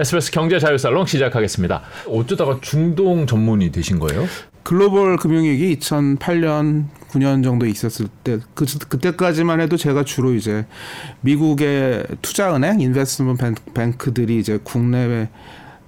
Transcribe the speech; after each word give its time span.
SBS 0.00 0.30
경제 0.30 0.60
자유살롱 0.60 1.06
시작하겠습니다. 1.06 1.82
어쩌다가 2.06 2.58
중동 2.60 3.26
전문이 3.26 3.72
되신 3.72 3.98
거예요? 3.98 4.26
글로벌 4.62 5.16
금융위기 5.16 5.76
2008년 5.76 6.84
9년 7.10 7.42
정도 7.42 7.66
있었을 7.66 8.06
때 8.22 8.38
그, 8.54 8.64
그때까지만 8.88 9.60
해도 9.60 9.76
제가 9.76 10.04
주로 10.04 10.34
이제 10.34 10.66
미국의 11.22 12.04
투자은행 12.22 12.80
investment 12.80 13.72
bank들이 13.74 14.38
이제 14.38 14.60
국내에 14.62 15.30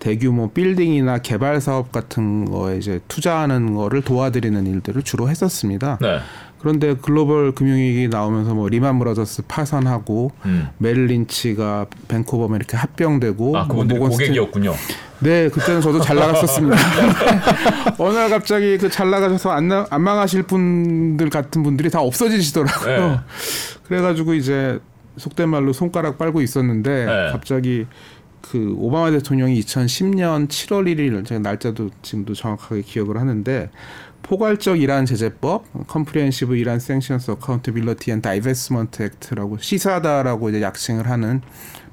대규모 0.01 0.51
빌딩이나 0.51 1.19
개발 1.19 1.61
사업 1.61 1.93
같은 1.93 2.47
거에 2.47 2.79
이제 2.79 2.99
투자하는 3.07 3.77
거를 3.77 4.03
도와드리는 4.03 4.67
일들을 4.67 5.03
주로 5.05 5.29
했었습니다. 5.29 5.99
네. 6.01 6.19
그런데 6.61 6.95
글로벌 6.95 7.53
금융위기 7.53 8.09
나오면서 8.09 8.55
뭐 8.55 8.69
리만 8.69 8.99
브라더스 8.99 9.43
파산하고 9.49 10.31
음. 10.45 10.69
메릴 10.79 11.07
린치가 11.07 11.87
벤코버에 12.09 12.55
이렇게 12.57 12.77
합병되고 12.77 13.57
아, 13.57 13.67
그분들이 13.67 13.99
뭐 13.99 14.11
고객이었군요. 14.11 14.75
네, 15.21 15.49
그때는 15.49 15.81
저도 15.81 16.01
잘 16.01 16.17
나갔었습니다. 16.17 16.77
어느 17.99 18.15
날 18.15 18.29
갑자기 18.31 18.77
그 18.79 18.91
잘 18.91 19.11
나가셔서 19.11 19.51
안, 19.51 19.69
나, 19.69 19.87
안 19.91 20.03
망하실 20.03 20.43
분들 20.45 21.31
같은 21.31 21.63
분들이 21.63 21.89
다 21.91 22.01
없어지시더라고요. 22.01 23.09
네. 23.09 23.21
그래가지고 23.89 24.35
이제 24.35 24.79
속된 25.17 25.49
말로 25.49 25.73
손가락 25.73 26.19
빨고 26.19 26.43
있었는데 26.43 27.07
네. 27.07 27.29
갑자기 27.33 27.87
그 28.43 28.75
오바마 28.79 29.11
대통령이 29.13 29.61
2010년 29.61 30.49
7월 30.49 30.85
1일 30.95 31.25
제가 31.27 31.41
날짜도 31.41 31.91
지금도 32.03 32.35
정확하게 32.35 32.83
기억을 32.83 33.19
하는데 33.19 33.71
포괄적 34.23 34.81
이란 34.81 35.07
제재법, 35.07 35.65
Comprehensive 35.87 36.57
Iran 36.57 36.79
Sanctions 36.79 37.33
Accountability 37.33 38.13
and 38.13 38.23
Divestment 38.23 39.03
Act라고 39.03 39.59
CISADA라고 39.59 40.51
이제 40.51 40.63
약칭을 40.63 41.09
하는 41.09 41.41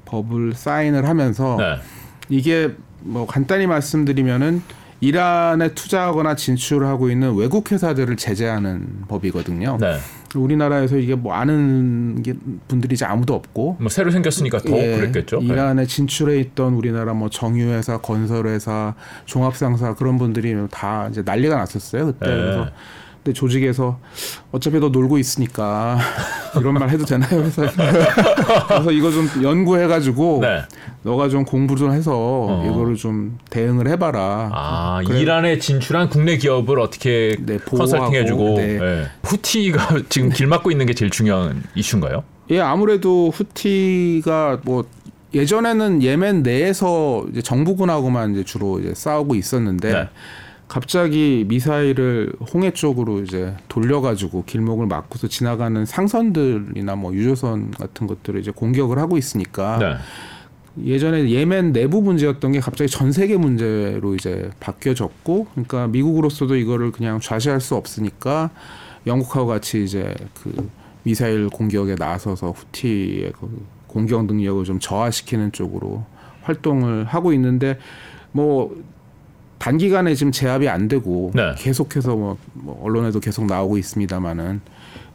법을 0.04 0.54
사인을 0.54 1.08
하면서 1.08 1.56
네. 1.58 1.76
이게 2.28 2.74
뭐 3.00 3.26
간단히 3.26 3.66
말씀드리면은 3.66 4.62
이란에 5.00 5.74
투자하거나 5.74 6.34
진출하고 6.34 7.10
있는 7.10 7.34
외국 7.36 7.70
회사들을 7.70 8.16
제재하는 8.16 9.04
법이거든요. 9.08 9.78
네. 9.80 9.98
우리나라에서 10.34 10.96
이게 10.96 11.14
뭐 11.14 11.34
아는 11.34 12.22
분들이 12.68 12.94
이제 12.94 13.04
아무도 13.04 13.34
없고 13.34 13.76
뭐 13.80 13.88
새로 13.88 14.10
생겼으니까 14.10 14.58
더 14.58 14.76
예, 14.78 14.96
그랬겠죠. 14.96 15.40
네. 15.40 15.46
이란에 15.46 15.86
진출해 15.86 16.38
있던 16.40 16.74
우리나라 16.74 17.14
뭐 17.14 17.28
정유회사, 17.28 17.98
건설회사, 17.98 18.94
종합상사 19.24 19.94
그런 19.94 20.18
분들이 20.18 20.54
다 20.70 21.08
이제 21.10 21.22
난리가 21.22 21.56
났었어요 21.56 22.06
그때 22.06 22.26
네. 22.26 22.34
그래서 22.34 22.70
근데 23.28 23.32
조직에서 23.34 23.98
어차피 24.52 24.80
너 24.80 24.88
놀고 24.88 25.18
있으니까 25.18 25.98
이런 26.58 26.74
말 26.74 26.88
해도 26.88 27.04
되나요? 27.04 27.28
그래서, 27.28 27.62
그래서 28.68 28.90
이거 28.90 29.10
좀 29.10 29.28
연구해가지고 29.42 30.38
네. 30.40 30.62
너가 31.02 31.28
좀 31.28 31.44
공부 31.44 31.76
좀 31.76 31.92
해서 31.92 32.12
어. 32.14 32.66
이거를 32.66 32.96
좀 32.96 33.38
대응을 33.50 33.86
해봐라. 33.88 34.50
아 34.52 35.02
그래. 35.06 35.20
이란에 35.20 35.58
진출한 35.58 36.08
국내 36.08 36.38
기업을 36.38 36.80
어떻게 36.80 37.36
네, 37.40 37.58
컨설팅 37.58 38.14
해주고 38.14 38.54
네. 38.56 38.78
네. 38.78 39.04
후티가 39.24 40.04
지금 40.08 40.30
길 40.30 40.46
막고 40.46 40.70
있는 40.70 40.86
게 40.86 40.94
제일 40.94 41.10
중요한 41.10 41.62
이슈인가요? 41.74 42.24
예, 42.50 42.60
아무래도 42.60 43.28
후티가 43.28 44.60
뭐 44.62 44.86
예전에는 45.34 46.02
예멘 46.02 46.42
내에서 46.42 47.26
이제 47.30 47.42
정부군하고만 47.42 48.32
이제 48.32 48.44
주로 48.44 48.80
이제 48.80 48.94
싸우고 48.94 49.34
있었는데. 49.34 50.08
네. 50.68 50.74
갑자기 50.74 51.44
미사일을 51.48 52.32
홍해 52.52 52.72
쪽으로 52.72 53.20
이제 53.22 53.56
돌려가지고 53.68 54.44
길목을 54.44 54.86
막고서 54.86 55.26
지나가는 55.26 55.84
상선들이나 55.84 56.94
뭐 56.96 57.14
유조선 57.14 57.70
같은 57.70 58.06
것들을 58.06 58.38
이제 58.40 58.50
공격을 58.50 58.98
하고 58.98 59.16
있으니까 59.16 59.78
네. 59.78 59.96
예전에 60.84 61.28
예멘 61.28 61.72
내부 61.72 62.02
문제였던 62.02 62.52
게 62.52 62.60
갑자기 62.60 62.88
전 62.88 63.10
세계 63.10 63.36
문제로 63.36 64.14
이제 64.14 64.50
바뀌어졌고 64.60 65.48
그러니까 65.52 65.88
미국으로서도 65.88 66.54
이거를 66.56 66.92
그냥 66.92 67.18
좌시할 67.18 67.60
수 67.60 67.74
없으니까 67.74 68.50
영국하고 69.06 69.48
같이 69.48 69.82
이제 69.82 70.14
그 70.40 70.70
미사일 71.02 71.48
공격에 71.48 71.94
나서서 71.96 72.50
후티의 72.50 73.32
그 73.32 73.66
공격 73.86 74.26
능력을 74.26 74.64
좀 74.64 74.78
저하시키는 74.78 75.52
쪽으로 75.52 76.04
활동을 76.42 77.04
하고 77.04 77.32
있는데 77.32 77.78
뭐 78.30 78.76
단기간에 79.68 80.14
지금 80.14 80.32
제압이 80.32 80.66
안 80.68 80.88
되고 80.88 81.30
네. 81.34 81.54
계속해서 81.58 82.16
뭐, 82.16 82.38
뭐 82.54 82.80
언론에도 82.82 83.20
계속 83.20 83.44
나오고 83.44 83.76
있습니다만은 83.76 84.60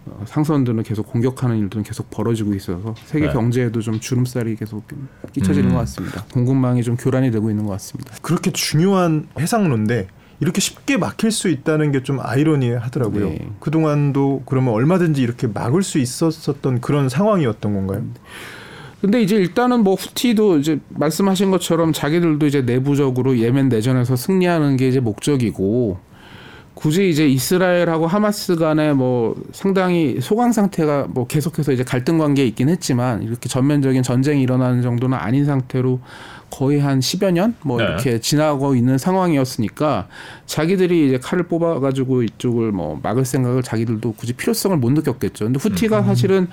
어, 0.05 0.23
상선들은 0.27 0.83
계속 0.83 1.07
공격하는 1.07 1.57
일들은 1.57 1.83
계속 1.83 2.11
벌어지고 2.11 2.53
있어서 2.53 2.93
세계 3.05 3.27
네. 3.27 3.33
경제에도 3.33 3.81
좀 3.81 3.99
주름살이 3.99 4.55
계속 4.57 4.83
끼쳐지는 5.31 5.69
음. 5.69 5.73
것 5.73 5.79
같습니다. 5.79 6.23
공급망이 6.31 6.83
좀 6.83 6.97
교란이 6.97 7.31
되고 7.31 7.49
있는 7.49 7.65
것 7.65 7.71
같습니다. 7.71 8.13
그렇게 8.21 8.51
중요한 8.51 9.27
해상로인데 9.39 10.07
이렇게 10.39 10.61
쉽게 10.61 10.97
막힐 10.97 11.31
수 11.31 11.49
있다는 11.49 11.91
게 11.91 12.03
좀 12.03 12.19
아이러니하더라고요. 12.21 13.29
네. 13.29 13.47
그동안도 13.59 14.43
그러면 14.45 14.73
얼마든지 14.73 15.21
이렇게 15.23 15.47
막을 15.47 15.81
수 15.81 15.97
있었었던 15.97 16.81
그런 16.81 17.09
상황이었던 17.09 17.73
건가요? 17.73 17.99
음. 17.99 18.13
근데 19.03 19.21
이제 19.21 19.35
일단은 19.35 19.83
뭐 19.83 19.95
후티도 19.95 20.59
이제 20.59 20.79
말씀하신 20.87 21.51
것처럼 21.51 21.91
자기들도 21.91 22.45
이제 22.45 22.61
내부적으로 22.61 23.37
예멘 23.37 23.67
내전에서 23.67 24.15
승리하는 24.15 24.77
게 24.77 24.87
이제 24.87 25.01
목적이고 25.01 25.97
굳이 26.73 27.09
이제 27.09 27.27
이스라엘하고 27.27 28.07
하마스 28.07 28.55
간에 28.55 28.93
뭐 28.93 29.35
상당히 29.51 30.19
소강 30.21 30.53
상태가 30.53 31.07
뭐 31.09 31.27
계속해서 31.27 31.73
이제 31.73 31.83
갈등 31.83 32.17
관계에 32.17 32.45
있긴 32.45 32.69
했지만 32.69 33.23
이렇게 33.23 33.49
전면적인 33.49 34.03
전쟁이 34.03 34.41
일어나는 34.41 34.81
정도는 34.81 35.17
아닌 35.17 35.43
상태로 35.43 35.99
거의 36.49 36.79
한 36.79 37.01
10여 37.01 37.31
년 37.33 37.55
뭐 37.63 37.81
이렇게 37.81 38.19
지나고 38.21 38.73
있는 38.73 38.97
상황이었으니까 38.97 40.07
자기들이 40.45 41.07
이제 41.07 41.17
칼을 41.17 41.43
뽑아 41.49 41.81
가지고 41.81 42.23
이쪽을 42.23 42.71
뭐 42.71 42.97
막을 43.03 43.25
생각을 43.25 43.63
자기들도 43.63 44.13
굳이 44.13 44.31
필요성을 44.31 44.77
못 44.77 44.93
느꼈겠죠. 44.93 45.43
근데 45.43 45.59
후티가 45.61 45.99
음. 45.99 46.05
사실은 46.05 46.47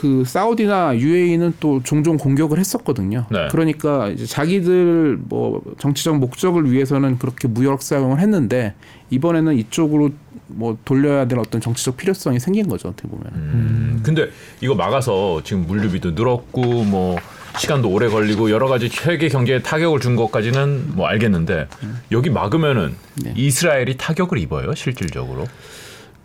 그 0.00 0.24
사우디나 0.26 0.98
UAE는 0.98 1.54
또 1.60 1.80
종종 1.84 2.16
공격을 2.16 2.58
했었거든요. 2.58 3.26
네. 3.30 3.46
그러니까 3.50 4.08
이제 4.08 4.26
자기들 4.26 5.18
뭐 5.22 5.62
정치적 5.78 6.18
목적을 6.18 6.70
위해서는 6.70 7.18
그렇게 7.18 7.46
무력 7.46 7.80
사용을 7.80 8.18
했는데 8.18 8.74
이번에는 9.10 9.56
이쪽으로 9.56 10.10
뭐 10.48 10.76
돌려야 10.84 11.26
될 11.26 11.38
어떤 11.38 11.60
정치적 11.60 11.96
필요성이 11.96 12.40
생긴 12.40 12.68
거죠 12.68 12.88
어떻게 12.88 13.08
보면. 13.08 13.24
음, 13.34 14.00
근데 14.02 14.30
이거 14.60 14.74
막아서 14.74 15.40
지금 15.44 15.64
물류비도 15.66 16.10
늘었고 16.10 16.60
뭐 16.84 17.16
시간도 17.56 17.88
오래 17.88 18.08
걸리고 18.08 18.50
여러 18.50 18.66
가지 18.66 18.88
세계 18.88 19.28
경제에 19.28 19.62
타격을 19.62 20.00
준 20.00 20.16
것까지는 20.16 20.96
뭐 20.96 21.06
알겠는데 21.06 21.68
여기 22.10 22.30
막으면은 22.30 22.96
네. 23.22 23.32
이스라엘이 23.36 23.96
타격을 23.96 24.38
입어요 24.38 24.74
실질적으로. 24.74 25.46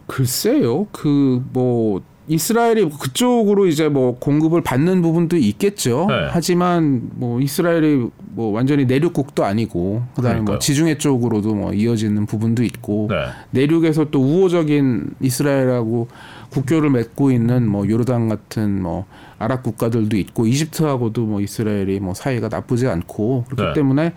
글쎄요 0.07 0.87
그 0.91 1.43
뭐 1.53 2.01
이스라엘이 2.29 2.89
그쪽으로 2.89 3.65
이제 3.65 3.89
뭐 3.89 4.17
공급을 4.19 4.61
받는 4.61 5.01
부분도 5.01 5.35
있겠죠. 5.35 6.05
네. 6.07 6.27
하지만 6.29 7.09
뭐 7.15 7.41
이스라엘이 7.41 8.07
뭐 8.19 8.51
완전히 8.51 8.85
내륙국도 8.85 9.43
아니고 9.43 10.03
그다음에 10.15 10.35
뭐 10.35 10.45
그러니까요. 10.45 10.53
뭐 10.53 10.59
지중해 10.59 10.99
쪽으로도 10.99 11.55
뭐 11.55 11.73
이어지는 11.73 12.27
부분도 12.27 12.63
있고 12.63 13.07
네. 13.09 13.15
내륙에서 13.49 14.11
또 14.11 14.21
우호적인 14.21 15.15
이스라엘하고 15.19 16.07
국교를 16.51 16.91
맺고 16.91 17.31
있는 17.31 17.67
뭐 17.67 17.89
요르단 17.89 18.29
같은 18.29 18.81
뭐 18.81 19.05
아랍 19.39 19.63
국가들도 19.63 20.15
있고 20.17 20.45
이집트하고도 20.45 21.25
뭐 21.25 21.41
이스라엘이 21.41 21.99
뭐 21.99 22.13
사이가 22.13 22.49
나쁘지 22.49 22.87
않고 22.87 23.45
그렇기 23.49 23.63
네. 23.63 23.73
때문에 23.73 24.13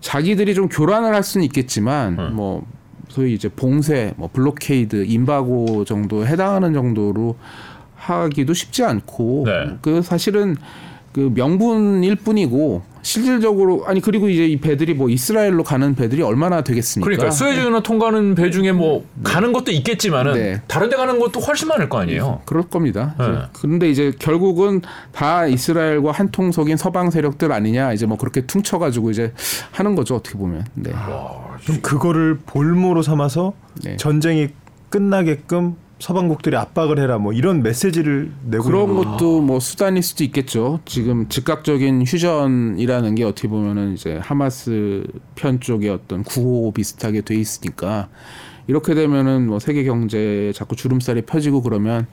자기들이 0.00 0.54
좀 0.54 0.68
교란을 0.68 1.14
할 1.14 1.22
수는 1.22 1.44
있겠지만 1.46 2.16
네. 2.16 2.28
뭐 2.30 2.66
소위 3.14 3.32
이제 3.32 3.48
봉쇄, 3.48 4.12
뭐 4.16 4.28
blockade, 4.32 5.04
embargo 5.06 5.84
정도 5.84 6.26
해당하는 6.26 6.74
정도로 6.74 7.36
하기도 7.94 8.54
쉽지 8.54 8.82
않고 8.82 9.44
네. 9.46 9.76
그 9.82 10.02
사실은 10.02 10.56
그 11.14 11.30
명분일 11.32 12.16
뿐이고 12.16 12.82
실질적으로 13.02 13.84
아니 13.86 14.00
그리고 14.00 14.28
이제 14.28 14.46
이 14.46 14.58
배들이 14.58 14.94
뭐 14.94 15.08
이스라엘로 15.08 15.62
가는 15.62 15.94
배들이 15.94 16.22
얼마나 16.22 16.62
되겠습니까? 16.62 17.04
그러니까 17.04 17.30
수에즈 17.30 17.56
운, 17.56 17.69
네. 17.69 17.82
통과하는 17.84 18.34
배 18.34 18.50
중에 18.50 18.72
뭐 18.72 19.04
네. 19.14 19.22
가는 19.22 19.52
것도 19.52 19.70
있겠지만은 19.70 20.34
네. 20.34 20.62
다른 20.66 20.90
데 20.90 20.96
가는 20.96 21.20
것도 21.20 21.38
훨씬 21.38 21.68
많을 21.68 21.88
거 21.88 22.00
아니에요. 22.00 22.40
그럴 22.46 22.64
겁니다. 22.64 23.14
네. 23.16 23.26
그런데 23.52 23.88
이제 23.90 24.12
결국은 24.18 24.80
다 25.12 25.46
이스라엘과 25.46 26.10
한 26.10 26.32
통속인 26.32 26.76
서방 26.76 27.12
세력들 27.12 27.52
아니냐 27.52 27.92
이제 27.92 28.06
뭐 28.06 28.18
그렇게 28.18 28.40
퉁쳐 28.40 28.80
가지고 28.80 29.12
이제 29.12 29.32
하는 29.70 29.94
거죠 29.94 30.16
어떻게 30.16 30.36
보면. 30.36 30.64
네. 30.74 30.90
와, 30.92 31.56
그럼 31.64 31.80
그거를 31.80 32.38
볼모로 32.44 33.02
삼아서 33.02 33.52
네. 33.84 33.96
전쟁이 33.98 34.48
끝나게끔 34.88 35.76
서방국들이 36.04 36.54
압박을 36.54 36.98
해라 36.98 37.16
뭐 37.16 37.32
이런 37.32 37.62
메시지를 37.62 38.30
내고 38.44 38.64
그런 38.64 38.94
것도 38.94 39.40
뭐 39.40 39.58
수단일 39.58 40.02
수도 40.02 40.22
있겠죠. 40.24 40.80
지금 40.84 41.30
즉각적인 41.30 42.02
휴전이라는 42.02 43.14
게 43.14 43.24
어떻게 43.24 43.48
보면은 43.48 43.94
이제 43.94 44.18
하마스 44.22 45.06
편 45.34 45.60
쪽의 45.60 45.88
어떤 45.88 46.22
구호 46.22 46.72
비슷하게 46.72 47.22
돼 47.22 47.36
있으니까 47.36 48.10
이렇게 48.66 48.94
되면은 48.94 49.46
뭐 49.46 49.58
세계 49.58 49.82
경제에 49.84 50.52
자꾸 50.52 50.76
주름살이 50.76 51.22
펴지고 51.22 51.62
그러면 51.62 52.06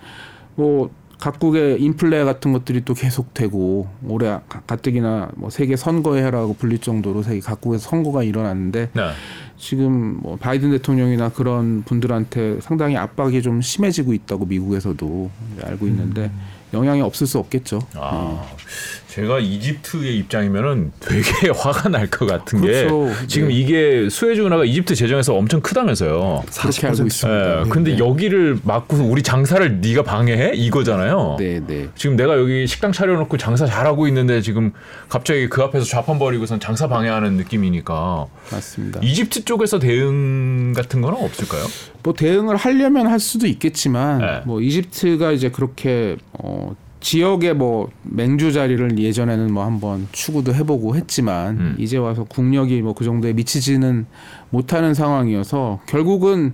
뭐 0.56 0.90
각국의 1.22 1.80
인플레 1.82 2.24
같은 2.24 2.52
것들이 2.52 2.84
또 2.84 2.96
계속되고 2.96 3.88
올해 4.08 4.40
가뜩이나 4.68 5.30
뭐 5.36 5.52
세계 5.52 5.76
선거의 5.76 6.24
해라고 6.24 6.56
불릴 6.56 6.80
정도로 6.80 7.22
세계 7.22 7.40
각국에서 7.40 7.90
선거가 7.90 8.24
일어났는데 8.24 8.90
네. 8.92 9.12
지금 9.56 10.20
뭐 10.20 10.36
바이든 10.36 10.72
대통령이나 10.72 11.30
그런 11.30 11.84
분들한테 11.84 12.60
상당히 12.62 12.98
압박이 12.98 13.44
좀 13.44 13.62
심해지고 13.62 14.14
있다고 14.14 14.48
미국에서도 14.48 15.30
알고 15.64 15.88
있는데 15.88 16.24
음. 16.24 16.40
영향이 16.74 17.02
없을 17.02 17.28
수 17.28 17.38
없겠죠. 17.38 17.80
아, 17.96 18.42
네. 18.42 18.66
제가 19.12 19.40
이집트의 19.40 20.16
입장이면은 20.20 20.94
되게 21.02 21.50
화가 21.54 21.90
날 21.90 22.08
것 22.10 22.26
같은 22.26 22.62
그렇죠. 22.62 23.08
게 23.08 23.28
지금 23.28 23.50
네. 23.50 23.54
이게 23.56 24.08
수에즈 24.10 24.40
운하가 24.40 24.64
이집트 24.64 24.96
재정에서 24.96 25.36
엄청 25.36 25.60
크다면서요. 25.60 26.44
그렇게 26.62 26.88
알고 26.88 27.04
있습니다. 27.08 27.64
네. 27.64 27.70
근데 27.70 27.92
네. 27.94 27.98
여기를 28.00 28.60
막고 28.64 28.98
우리 28.98 29.22
장사를 29.22 29.82
네가 29.82 30.04
방해해 30.04 30.54
이거잖아요. 30.56 31.36
네, 31.40 31.62
네. 31.66 31.90
지금 31.96 32.16
내가 32.16 32.38
여기 32.38 32.66
식당 32.68 32.94
차려놓고 32.94 33.38
장사 33.38 33.66
잘하고 33.66 34.08
있는데 34.08 34.42
지금 34.42 34.72
갑자기 35.10 35.50
그 35.50 35.62
앞에서 35.62 35.86
좌판 35.86 36.18
벌이고선 36.18 36.62
장사 36.62 36.88
방해하는 36.88 37.34
느낌이니까. 37.34 38.28
맞습니다. 38.52 39.02
이집트 39.04 39.44
쪽에서 39.44 39.80
대응 39.80 40.72
같은 40.74 41.02
거는 41.02 41.22
없을까요? 41.22 41.66
뭐 42.04 42.14
대응을 42.14 42.56
하려면 42.56 43.08
할 43.08 43.20
수도 43.20 43.46
있겠지만 43.48 44.20
네. 44.20 44.42
뭐 44.46 44.62
이집트가 44.62 45.32
이제 45.34 45.50
그렇게 45.50 46.16
어 46.34 46.76
지역의 47.02 47.56
뭐 47.56 47.90
맹주 48.04 48.54
자리를 48.54 48.98
예전에는 48.98 49.52
뭐 49.54 49.66
한번 49.66 50.08
추구도 50.12 50.54
해보고 50.54 50.96
했지만 50.96 51.58
음. 51.58 51.76
이제 51.78 51.98
와서 51.98 52.24
국력이 52.24 52.82
뭐 52.82 52.94
그 52.94 53.04
정도에 53.04 53.34
미치지는 53.34 54.06
못하는 54.52 54.94
상황이어서 54.94 55.80
결국은 55.88 56.54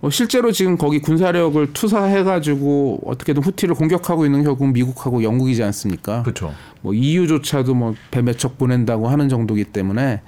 뭐 0.00 0.10
실제로 0.10 0.52
지금 0.52 0.76
거기 0.76 1.00
군사력을 1.00 1.72
투사해가지고 1.72 3.00
어떻게든 3.06 3.42
후티를 3.42 3.74
공격하고 3.74 4.26
있는 4.26 4.44
결국 4.44 4.68
미국하고 4.68 5.22
영국이지 5.24 5.62
않습니까? 5.64 6.22
그렇죠. 6.22 6.52
뭐 6.82 6.92
EU조차도 6.94 7.74
뭐 7.74 7.94
배 8.10 8.20
몇 8.22 8.36
척 8.38 8.58
보낸다고 8.58 9.08
하는 9.08 9.28
정도기 9.30 9.64
때문에 9.64 10.20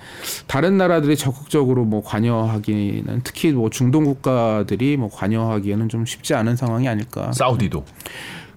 다른 0.46 0.78
나라들이 0.78 1.14
적극적으로 1.16 1.84
뭐 1.84 2.02
관여하기는 2.02 3.20
특히 3.22 3.52
뭐 3.52 3.68
중동 3.70 4.04
국가들이 4.04 4.96
뭐 4.96 5.10
관여하기에는 5.12 5.88
좀 5.90 6.06
쉽지 6.06 6.34
않은 6.34 6.56
상황이 6.56 6.88
아닐까. 6.88 7.30
사우디도. 7.32 7.84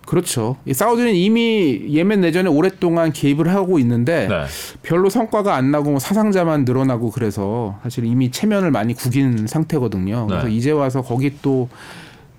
그렇죠. 0.09 0.55
사우디는 0.71 1.13
이미 1.13 1.85
예멘 1.87 2.21
내전에 2.21 2.49
오랫동안 2.49 3.13
개입을 3.13 3.53
하고 3.53 3.77
있는데 3.77 4.27
네. 4.27 4.45
별로 4.81 5.07
성과가 5.07 5.53
안 5.53 5.69
나고 5.69 5.91
뭐 5.91 5.99
사상자만 5.99 6.65
늘어나고 6.65 7.11
그래서 7.11 7.77
사실 7.83 8.05
이미 8.05 8.31
체면을 8.31 8.71
많이 8.71 8.95
구긴 8.95 9.45
상태거든요. 9.45 10.25
그래서 10.25 10.47
네. 10.47 10.53
이제 10.55 10.71
와서 10.71 11.03
거기 11.03 11.33
또 11.43 11.69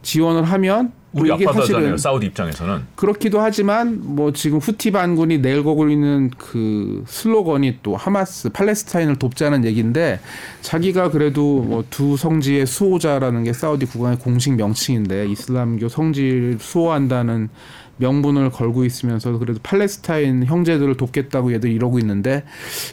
지원을 0.03 0.45
하면 0.45 0.93
우리 1.13 1.35
이게 1.35 1.45
사실은 1.45 1.99
사우디 1.99 2.27
입장에서는 2.27 2.87
그렇기도 2.95 3.41
하지만 3.41 4.01
뭐 4.01 4.33
지금 4.33 4.59
후티 4.59 4.93
반군이 4.93 5.39
내걸고 5.39 5.89
있는 5.89 6.31
그 6.39 7.03
슬로건이 7.09 7.79
또 7.83 7.97
하마스 7.97 8.49
팔레스타인을 8.51 9.17
돕자는 9.17 9.65
얘기인데 9.65 10.21
자기가 10.63 11.11
그래도 11.11 11.63
뭐 11.63 11.85
두 11.91 12.17
성지의 12.17 12.67
수호자라는 12.67 13.45
게 13.45 13.53
사우디 13.53 13.87
국왕의 13.87 14.19
공식 14.21 14.55
명칭인데 14.55 15.27
이슬람교 15.27 15.89
성지를 15.89 16.59
수호한다는 16.61 17.49
명분을 17.97 18.51
걸고 18.51 18.85
있으면서 18.85 19.37
그래도 19.39 19.61
팔레스타인 19.63 20.45
형제들을 20.47 20.97
돕겠다고 20.97 21.53
얘들 21.53 21.71
이러고 21.71 21.99
있는데 21.99 22.45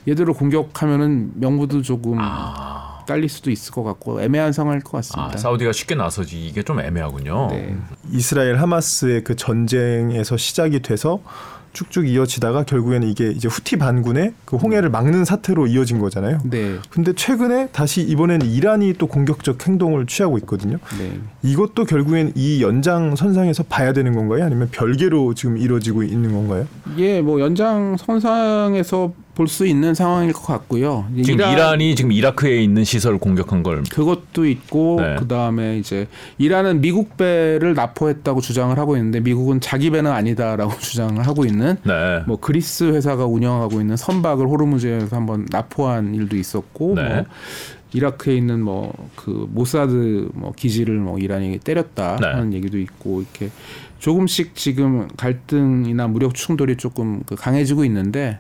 얘들을 0.08 0.34
공격하면은 0.34 1.32
명분도 1.36 1.82
조금 1.84 2.18
아. 2.20 2.87
딸릴 3.08 3.28
수도 3.30 3.50
있을 3.50 3.72
것 3.72 3.84
같고 3.84 4.22
애매한 4.22 4.54
상황일 4.54 4.84
것 4.84 4.92
같습니다. 4.92 5.32
아, 5.34 5.38
사우디가 5.38 5.72
쉽게 5.72 5.96
나서지 5.96 6.46
이게 6.46 6.62
좀 6.62 6.80
애매하군요. 6.80 7.48
네. 7.50 7.76
이스라엘 8.12 8.58
하마스의 8.58 9.24
그 9.24 9.36
전쟁에서 9.36 10.38
시작이 10.38 10.82
돼서 10.82 11.20
쭉쭉 11.74 12.08
이어지다가 12.08 12.64
결국에는 12.64 13.08
이게 13.08 13.30
이제 13.30 13.48
후티 13.48 13.78
반군의 13.78 14.34
그 14.46 14.56
홍해를 14.56 14.90
막는 14.90 15.26
사태로 15.26 15.68
이어진 15.68 16.00
거잖아요. 16.00 16.40
네. 16.44 16.78
근데 16.90 17.14
최근에 17.14 17.68
다시 17.72 18.02
이번에는 18.02 18.48
이란이 18.48 18.94
또 18.94 19.06
공격적 19.06 19.68
행동을 19.68 20.08
취하고 20.08 20.40
있거든요. 20.40 20.78
네. 20.98 21.20
이것도 21.44 21.86
결국엔 21.86 22.32
이 22.36 22.64
연장 22.64 23.16
선상에서 23.16 23.64
봐야 23.64 23.94
되는 23.94 24.16
건가요? 24.16 24.44
아니면 24.44 24.70
별개로 24.72 25.36
지금 25.36 25.58
이루어지고 25.58 26.02
있는 26.02 26.34
건가요? 26.34 26.68
예, 26.98 27.22
뭐 27.22 27.40
연장 27.40 27.96
선상에서 27.98 29.14
볼 29.38 29.48
수 29.48 29.68
있는 29.68 29.94
상황일 29.94 30.34
것 30.34 30.48
같고요. 30.48 31.06
지금 31.24 31.40
이란, 31.40 31.80
이 31.80 31.96
지금 31.96 32.12
이라크에 32.12 32.62
있는 32.64 32.84
시설을 32.84 33.20
공격한 33.20 33.62
걸 33.62 33.84
그것도 33.84 34.48
있고 34.48 34.98
네. 35.00 35.16
그 35.20 35.28
다음에 35.28 35.78
이제 35.78 36.08
이란은 36.40 36.82
미국 36.82 37.16
배를 37.18 37.76
납포했다고 37.76 38.42
주장을 38.42 38.78
하고 38.78 38.98
있는데 38.98 39.20
미국은 39.20 39.62
자기 39.62 39.92
배는 39.92 40.12
아니다라고 40.12 40.78
주장을 40.82 41.26
하고 41.26 41.46
있는 41.46 41.78
네. 41.84 42.24
뭐 42.26 42.40
그리스 42.40 42.86
회사가 42.86 43.26
운영하고 43.28 43.80
있는 43.80 43.96
선박을 43.96 44.48
호르무즈에서 44.48 45.16
한번 45.16 45.46
납포한 45.52 46.16
일도 46.16 46.36
있었고 46.36 46.96
네. 46.96 47.04
뭐 47.04 47.26
이라크에 47.94 48.36
있는 48.36 48.62
뭐 48.62 48.92
그 49.28 49.46
모사드 49.52 50.30
뭐 50.34 50.54
기지를 50.56 50.96
뭐 51.00 51.20
이란이 51.20 51.60
때렸다 51.60 52.16
네. 52.16 52.28
하는 52.28 52.54
얘기도 52.54 52.78
있고 52.78 53.22
이렇게 53.22 53.50
조금씩 54.00 54.56
지금 54.56 55.08
갈등이나 55.18 56.08
무력 56.08 56.36
충돌이 56.36 56.78
조금 56.78 57.24
그 57.26 57.36
강해지고 57.36 57.84
있는데 57.86 58.40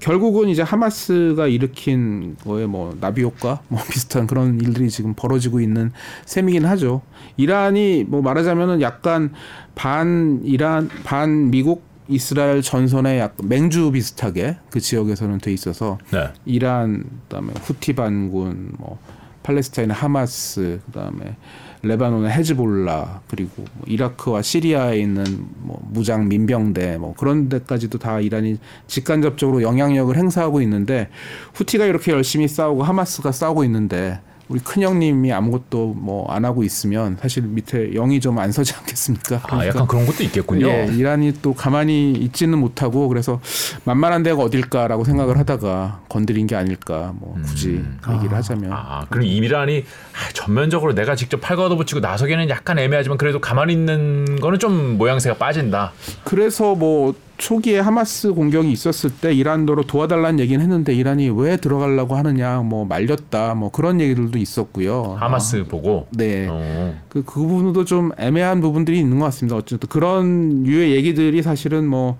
결국은 0.00 0.48
이제 0.48 0.62
하마스가 0.62 1.48
일으킨 1.48 2.36
거에 2.44 2.66
뭐 2.66 2.96
나비 3.00 3.22
효과 3.22 3.60
뭐 3.68 3.80
비슷한 3.90 4.26
그런 4.26 4.60
일들이 4.60 4.88
지금 4.90 5.14
벌어지고 5.14 5.60
있는 5.60 5.92
셈이긴 6.26 6.64
하죠. 6.64 7.02
이란이 7.36 8.04
뭐 8.08 8.22
말하자면은 8.22 8.80
약간 8.80 9.32
반 9.74 10.40
이란 10.44 10.88
반 11.04 11.50
미국 11.50 11.82
이스라엘 12.08 12.60
전선의 12.62 13.18
약 13.18 13.36
맹주 13.42 13.92
비슷하게 13.92 14.58
그 14.70 14.78
지역에서는 14.78 15.38
돼 15.38 15.52
있어서 15.52 15.98
네. 16.12 16.28
이란 16.44 17.04
그다음에 17.22 17.52
후티 17.62 17.94
반군 17.94 18.72
뭐 18.78 18.98
팔레스타인 19.42 19.90
하마스 19.90 20.80
그다음에 20.86 21.36
레바논의 21.84 22.30
헤즈볼라 22.30 23.22
그리고 23.28 23.64
뭐 23.74 23.84
이라크와 23.86 24.42
시리아에 24.42 24.98
있는 24.98 25.24
뭐 25.58 25.80
무장 25.90 26.28
민병대 26.28 26.98
뭐 26.98 27.14
그런 27.14 27.48
데까지도 27.48 27.98
다 27.98 28.20
이란이 28.20 28.58
직간접적으로 28.86 29.62
영향력을 29.62 30.16
행사하고 30.16 30.60
있는데 30.62 31.08
후티가 31.54 31.86
이렇게 31.86 32.12
열심히 32.12 32.48
싸우고 32.48 32.82
하마스가 32.82 33.32
싸우고 33.32 33.64
있는데 33.64 34.20
우리 34.48 34.60
큰 34.60 34.82
형님이 34.82 35.32
아무것도 35.32 35.94
뭐 35.94 36.26
안 36.34 36.44
하고 36.44 36.62
있으면 36.64 37.16
사실 37.20 37.42
밑에 37.44 37.90
영이 37.92 38.20
좀 38.20 38.38
안 38.38 38.50
서지 38.52 38.74
않겠습니까? 38.74 39.40
그러니까 39.42 39.56
아, 39.56 39.66
약간 39.68 39.86
그런 39.86 40.04
것도 40.06 40.22
있겠군요. 40.24 40.66
예, 40.66 40.86
이란이 40.92 41.34
또 41.40 41.54
가만히 41.54 42.12
있지는 42.12 42.58
못하고 42.58 43.08
그래서 43.08 43.40
만만한 43.84 44.22
데가 44.22 44.42
어딜까라고 44.42 45.04
생각을 45.04 45.38
하다가 45.38 46.00
건드린 46.08 46.46
게 46.46 46.56
아닐까 46.56 47.12
뭐 47.18 47.36
굳이 47.44 47.68
음. 47.68 47.98
얘기를 48.14 48.34
하자면. 48.36 48.72
아, 48.72 49.06
그럼 49.08 49.24
이란이 49.24 49.84
전면적으로 50.32 50.94
내가 50.94 51.14
직접 51.14 51.40
팔 51.40 51.56
걷어붙이고 51.56 52.00
나서기는 52.00 52.48
약간 52.48 52.78
애매하지만 52.78 53.18
그래도 53.18 53.40
가만히 53.40 53.72
있는 53.72 54.36
거는 54.40 54.58
좀 54.58 54.98
모양새가 54.98 55.36
빠진다. 55.36 55.92
그래서 56.24 56.74
뭐 56.74 57.14
초기에 57.36 57.80
하마스 57.80 58.32
공격이 58.32 58.70
있었을 58.70 59.10
때 59.10 59.34
이란도로 59.34 59.84
도와달라는 59.84 60.38
얘기는 60.38 60.60
했는데 60.60 60.94
이란이 60.94 61.30
왜 61.30 61.56
들어가려고 61.56 62.16
하느냐 62.16 62.58
뭐 62.60 62.84
말렸다 62.84 63.54
뭐 63.54 63.70
그런 63.70 64.00
얘기들도 64.00 64.38
있었고요. 64.38 65.16
하마스 65.18 65.62
아, 65.66 65.68
보고 65.68 66.06
네. 66.10 66.46
어. 66.48 66.94
그, 67.08 67.24
그 67.24 67.40
부분도 67.40 67.84
좀 67.84 68.12
애매한 68.18 68.60
부분들이 68.60 69.00
있는 69.00 69.18
것 69.18 69.26
같습니다. 69.26 69.56
어쨌든 69.56 69.88
그런 69.88 70.66
유의 70.66 70.92
얘기들이 70.92 71.42
사실은 71.42 71.86
뭐 71.86 72.16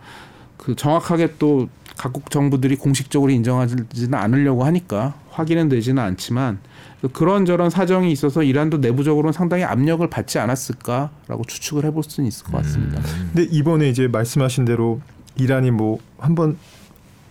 그 0.65 0.75
정확하게 0.75 1.35
또 1.39 1.69
각국 1.99 2.31
정부들이 2.31 2.77
공식적으로 2.77 3.31
인정하지는 3.31 4.15
않으려고 4.15 4.65
하니까 4.65 5.15
확인은 5.31 5.69
되지는 5.69 6.03
않지만 6.03 6.59
그런저런 7.13 7.71
사정이 7.71 8.11
있어서 8.13 8.43
이란도 8.43 8.79
내부적으로는 8.79 9.33
상당히 9.33 9.65
압력을 9.65 10.07
받지 10.09 10.39
않았을까라고 10.39 11.45
추측을 11.47 11.85
해볼 11.85 12.03
수는 12.03 12.29
있을 12.29 12.45
것 12.47 12.53
같습니다. 12.59 13.01
음. 13.01 13.31
근데 13.35 13.49
이번에 13.51 13.89
이제 13.89 14.09
말씀하신 14.09 14.65
대로 14.65 15.01
이란이 15.37 15.71
뭐 15.71 15.99
한번 16.19 16.57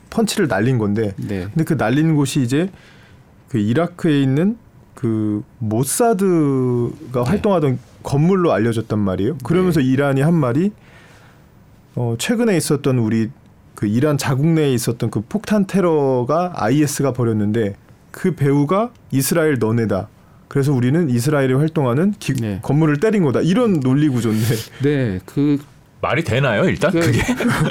펀치를 0.09 0.47
날린 0.47 0.77
건데, 0.77 1.15
네. 1.17 1.45
근데 1.45 1.63
그 1.63 1.73
날린 1.73 2.15
곳이 2.15 2.41
이제 2.41 2.69
그 3.49 3.57
이라크에 3.57 4.21
있는 4.21 4.57
그 4.93 5.43
모사드가 5.59 6.27
네. 7.13 7.19
활동하던 7.21 7.79
건물로 8.03 8.51
알려졌단 8.51 8.99
말이에요. 8.99 9.37
그러면서 9.43 9.79
네. 9.79 9.87
이란이 9.87 10.21
한 10.21 10.33
말이 10.33 10.71
어 11.95 12.15
최근에 12.17 12.55
있었던 12.57 12.99
우리 12.99 13.29
그 13.75 13.87
이란 13.87 14.17
자국 14.17 14.45
내에 14.45 14.73
있었던 14.73 15.09
그 15.09 15.21
폭탄 15.21 15.65
테러가 15.65 16.53
IS가 16.55 17.13
벌였는데 17.13 17.75
그 18.13 18.35
배우가 18.35 18.91
이스라엘 19.11 19.57
너네다. 19.59 20.07
그래서 20.47 20.71
우리는 20.71 21.09
이스라엘이 21.09 21.55
활동하는 21.55 22.13
기, 22.19 22.33
네. 22.35 22.59
건물을 22.61 22.99
때린 22.99 23.23
거다. 23.23 23.41
이런 23.41 23.79
논리 23.79 24.07
구조인데. 24.07 24.55
네, 24.83 25.19
그 25.25 25.57
말이 25.99 26.23
되나요 26.23 26.65
일단 26.65 26.91
그, 26.91 26.99
그게? 26.99 27.21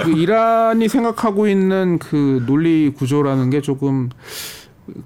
그 0.03 0.11
이란이 0.11 0.89
생각하고 0.89 1.47
있는 1.47 1.99
그 1.99 2.43
논리 2.47 2.91
구조라는 2.91 3.51
게 3.51 3.61
조금 3.61 4.11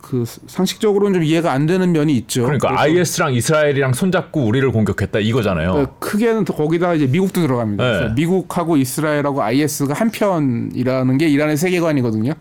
그 0.00 0.24
상식적으로는 0.46 1.14
좀 1.14 1.22
이해가 1.22 1.52
안 1.52 1.66
되는 1.66 1.92
면이 1.92 2.14
있죠. 2.18 2.44
그러니까 2.44 2.80
IS랑 2.80 3.34
이스라엘이랑 3.34 3.92
손잡고 3.92 4.44
우리를 4.44 4.70
공격했다 4.72 5.18
이거잖아요. 5.18 5.72
그러니까 5.72 5.94
크게는 5.98 6.44
더 6.44 6.54
거기다 6.54 6.94
이제 6.94 7.06
미국도 7.06 7.42
들어갑니다. 7.42 8.00
네. 8.00 8.14
미국하고 8.14 8.76
이스라엘하고 8.76 9.42
IS가 9.42 9.94
한 9.94 10.10
편이라는 10.10 11.18
게 11.18 11.28
이란의 11.28 11.56
세계관이거든요. 11.56 12.32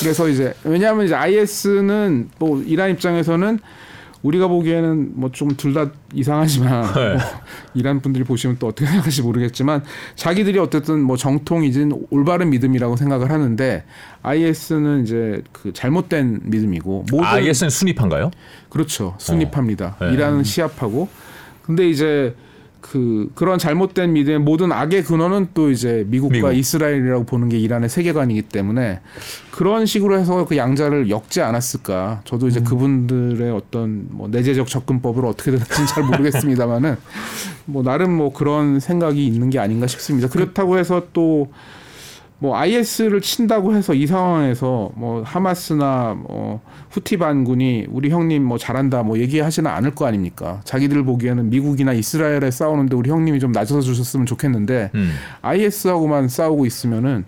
그래서 0.00 0.28
이제 0.28 0.54
왜냐하면 0.64 1.06
이제 1.06 1.14
IS는 1.14 2.30
뭐 2.38 2.62
이란 2.62 2.90
입장에서는 2.90 3.58
우리가 4.26 4.48
보기에는 4.48 5.12
뭐 5.14 5.30
좀 5.32 5.56
둘 5.56 5.72
다 5.74 5.90
이상하지만 6.14 6.82
네. 6.94 7.12
뭐 7.14 7.20
이란 7.74 8.00
분들이 8.00 8.24
보시면 8.24 8.56
또 8.58 8.66
어떻게 8.68 8.86
생각하실지 8.86 9.22
모르겠지만 9.22 9.82
자기들이 10.16 10.58
어쨌든 10.58 11.00
뭐 11.02 11.16
정통이진 11.16 12.06
올바른 12.10 12.50
믿음이라고 12.50 12.96
생각을 12.96 13.30
하는데 13.30 13.84
IS는 14.22 15.02
이제 15.04 15.42
그 15.52 15.72
잘못된 15.72 16.40
믿음이고 16.44 17.06
모든 17.10 17.24
IS는 17.24 17.70
순위판가요? 17.70 18.30
그렇죠. 18.68 19.14
순립합니다. 19.18 19.96
네. 20.00 20.12
이란은 20.12 20.44
시합하고. 20.44 21.08
근데 21.62 21.88
이제 21.88 22.34
그 22.90 23.30
그런 23.34 23.58
잘못된 23.58 24.12
믿음의 24.12 24.40
모든 24.40 24.70
악의 24.72 25.04
근원은 25.04 25.48
또 25.54 25.70
이제 25.70 26.04
미국과 26.08 26.34
미국. 26.34 26.52
이스라엘이라고 26.54 27.24
보는 27.24 27.48
게 27.48 27.58
이란의 27.58 27.88
세계관이기 27.88 28.42
때문에 28.42 29.00
그런 29.50 29.86
식으로 29.86 30.18
해서 30.18 30.44
그 30.44 30.56
양자를 30.56 31.10
엮지 31.10 31.40
않았을까. 31.40 32.20
저도 32.24 32.48
이제 32.48 32.60
그분들의 32.60 33.50
어떤 33.50 34.06
뭐 34.10 34.28
내재적 34.28 34.68
접근법을 34.68 35.24
어떻게 35.24 35.50
되는지 35.50 35.86
잘 35.88 36.04
모르겠습니다만은 36.04 36.96
뭐 37.66 37.82
나름 37.82 38.16
뭐 38.16 38.32
그런 38.32 38.78
생각이 38.78 39.26
있는 39.26 39.50
게 39.50 39.58
아닌가 39.58 39.86
싶습니다. 39.86 40.28
그렇다고 40.28 40.78
해서 40.78 41.08
또 41.12 41.50
뭐 42.38 42.54
IS를 42.56 43.22
친다고 43.22 43.74
해서 43.74 43.94
이 43.94 44.06
상황에서 44.06 44.90
뭐 44.94 45.22
하마스나 45.22 46.14
뭐 46.14 46.60
후티 46.90 47.16
반군이 47.16 47.86
우리 47.90 48.10
형님 48.10 48.44
뭐 48.44 48.58
잘한다 48.58 49.02
뭐 49.04 49.18
얘기하지는 49.18 49.70
않을 49.70 49.94
거 49.94 50.06
아닙니까? 50.06 50.60
자기들 50.64 51.02
보기에는 51.04 51.48
미국이나 51.48 51.94
이스라엘에 51.94 52.50
싸우는데 52.50 52.94
우리 52.94 53.08
형님이 53.10 53.40
좀 53.40 53.52
낮춰서 53.52 53.80
주셨으면 53.80 54.26
좋겠는데 54.26 54.90
음. 54.94 55.12
IS하고만 55.40 56.28
싸우고 56.28 56.66
있으면은 56.66 57.24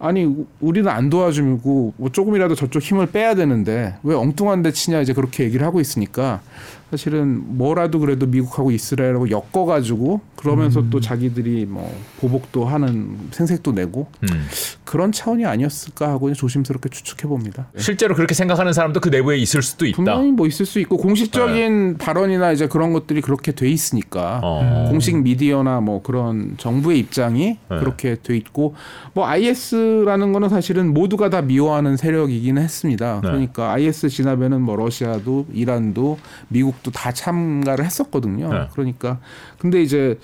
아니 0.00 0.24
우- 0.24 0.46
우리는 0.60 0.88
안 0.88 1.08
도와주고 1.10 1.94
뭐 1.96 2.08
조금이라도 2.10 2.54
저쪽 2.56 2.82
힘을 2.82 3.06
빼야 3.06 3.34
되는데 3.36 3.94
왜 4.02 4.14
엉뚱한 4.14 4.62
데 4.62 4.72
치냐 4.72 5.00
이제 5.00 5.12
그렇게 5.12 5.44
얘기를 5.44 5.64
하고 5.66 5.80
있으니까 5.80 6.40
사실은 6.90 7.42
뭐라도 7.58 7.98
그래도 7.98 8.26
미국하고 8.26 8.70
이스라엘하고 8.70 9.30
엮어가지고 9.30 10.20
그러면서 10.36 10.88
또 10.88 11.00
자기들이 11.00 11.66
뭐 11.66 11.94
보복도 12.20 12.64
하는 12.64 13.18
생색도 13.30 13.72
내고 13.72 14.06
음. 14.22 14.46
그런 14.84 15.12
차원이 15.12 15.44
아니었을까 15.44 16.08
하고 16.08 16.32
조심스럽게 16.32 16.88
추측해 16.88 17.28
봅니다. 17.28 17.66
실제로 17.76 18.14
그렇게 18.14 18.34
생각하는 18.34 18.72
사람도 18.72 19.00
그 19.00 19.10
내부에 19.10 19.36
있을 19.36 19.62
수도 19.62 19.84
있다. 19.84 19.96
분명히 19.96 20.32
뭐 20.32 20.46
있을 20.46 20.64
수 20.64 20.78
있고 20.80 20.96
공식적인 20.96 21.98
발언이나 21.98 22.52
이제 22.52 22.68
그런 22.68 22.94
것들이 22.94 23.20
그렇게 23.20 23.52
돼 23.52 23.68
있으니까 23.68 24.40
어. 24.42 24.86
공식 24.88 25.20
미디어나 25.20 25.80
뭐 25.80 26.00
그런 26.00 26.54
정부의 26.56 26.98
입장이 27.00 27.58
네. 27.70 27.78
그렇게 27.78 28.16
돼 28.22 28.34
있고 28.36 28.74
뭐 29.12 29.26
IS라는 29.26 30.32
거는 30.32 30.48
사실은 30.48 30.94
모두가 30.94 31.28
다 31.28 31.42
미워하는 31.42 31.98
세력이기는 31.98 32.62
했습니다. 32.62 33.20
네. 33.22 33.28
그러니까 33.28 33.72
IS 33.72 34.08
진압에는 34.08 34.62
뭐 34.62 34.76
러시아도 34.76 35.46
이란도 35.52 36.18
미국 36.48 36.77
도 36.82 36.90
다 36.90 37.12
참가를 37.12 37.84
했었거든요. 37.84 38.52
네. 38.52 38.68
그러니까 38.72 39.18
근데 39.58 39.82
이제 39.82 40.18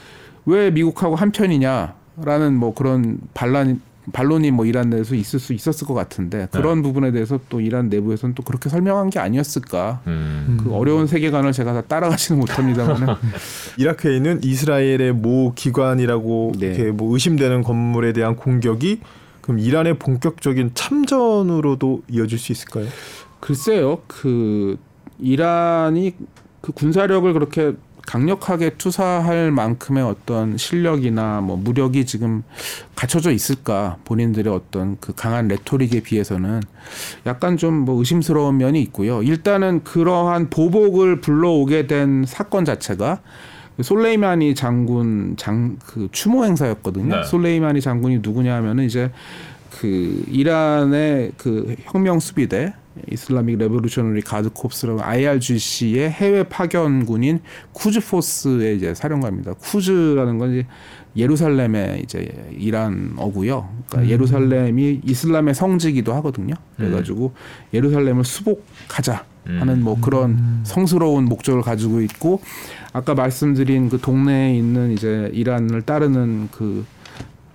왜 0.46 0.70
미국하고 0.70 1.14
한 1.16 1.30
편이냐라는 1.32 2.54
뭐 2.54 2.74
그런 2.74 3.18
반란 3.34 3.80
반론이 4.12 4.50
뭐 4.50 4.66
이란 4.66 4.90
내에서 4.90 5.14
있을 5.14 5.40
수 5.40 5.54
있었을 5.54 5.86
것 5.86 5.94
같은데 5.94 6.46
그런 6.52 6.82
부분에 6.82 7.10
대해서 7.10 7.40
또 7.48 7.62
이란 7.62 7.88
내부에서는 7.88 8.34
또 8.34 8.42
그렇게 8.42 8.68
설명한 8.68 9.08
게 9.08 9.18
아니었을까. 9.18 10.02
음. 10.06 10.58
그 10.62 10.74
어려운 10.74 11.06
세계관을 11.06 11.52
제가 11.52 11.72
다 11.72 11.80
따라가지는 11.80 12.38
못합니다만 12.40 13.16
이라크에 13.78 14.14
있는 14.16 14.40
이스라엘의 14.42 15.12
모 15.14 15.54
기관이라고 15.54 16.52
네. 16.58 16.66
이렇게 16.66 16.90
뭐 16.90 17.14
의심되는 17.14 17.62
건물에 17.62 18.12
대한 18.12 18.36
공격이 18.36 19.00
그럼 19.40 19.58
이란의 19.58 19.98
본격적인 19.98 20.72
참전으로도 20.74 22.02
이어질 22.10 22.38
수 22.38 22.52
있을까요? 22.52 22.86
글쎄요, 23.40 24.00
그 24.06 24.78
이란이 25.18 26.14
그 26.64 26.72
군사력을 26.72 27.30
그렇게 27.34 27.74
강력하게 28.06 28.70
투사할 28.78 29.50
만큼의 29.50 30.02
어떤 30.02 30.56
실력이나 30.56 31.42
뭐 31.42 31.58
무력이 31.58 32.06
지금 32.06 32.42
갖춰져 32.94 33.30
있을까 33.32 33.98
본인들의 34.06 34.50
어떤 34.50 34.96
그 34.98 35.12
강한 35.14 35.48
레토릭에 35.48 36.00
비해서는 36.00 36.62
약간 37.26 37.58
좀 37.58 37.74
뭐 37.84 37.98
의심스러운 37.98 38.56
면이 38.56 38.80
있고요. 38.80 39.22
일단은 39.22 39.84
그러한 39.84 40.48
보복을 40.48 41.20
불러오게 41.20 41.86
된 41.86 42.24
사건 42.26 42.64
자체가 42.64 43.20
솔레이마니 43.82 44.54
장군 44.54 45.36
장 45.36 45.76
그 45.86 46.08
추모 46.12 46.46
행사였거든요. 46.46 47.16
네. 47.16 47.24
솔레이마니 47.24 47.82
장군이 47.82 48.20
누구냐 48.22 48.54
하면은 48.54 48.84
이제 48.84 49.10
그 49.70 50.24
이란의 50.28 51.32
그 51.36 51.76
혁명 51.84 52.20
수비대 52.20 52.72
Islamic 53.10 53.58
Revolutionary 53.58 54.22
Guard 54.22 54.50
Corps라고 54.50 55.02
IRGC의 55.02 56.10
해외 56.10 56.42
파견군인 56.44 57.40
Quds 57.72 58.00
Force의 58.00 58.76
이제 58.76 58.94
사령관입니다. 58.94 59.54
쿠즈라는 59.54 60.38
건 60.38 60.52
이제 60.52 60.66
예루살렘의 61.16 62.02
이제 62.02 62.50
이란어고요. 62.56 63.68
그러니까 63.88 64.12
예루살렘이 64.12 65.00
이슬람의 65.04 65.54
성지기도 65.54 66.12
하거든요. 66.14 66.54
그래가지고 66.76 67.32
예루살렘을 67.72 68.24
수복하자 68.24 69.24
하는 69.44 69.82
뭐 69.82 70.00
그런 70.00 70.60
성스러운 70.64 71.26
목적을 71.26 71.62
가지고 71.62 72.00
있고 72.00 72.40
아까 72.92 73.14
말씀드린 73.14 73.88
그 73.88 73.98
동네에 73.98 74.56
있는 74.56 74.92
이제 74.92 75.30
이란을 75.34 75.82
따르는 75.82 76.48
그 76.50 76.84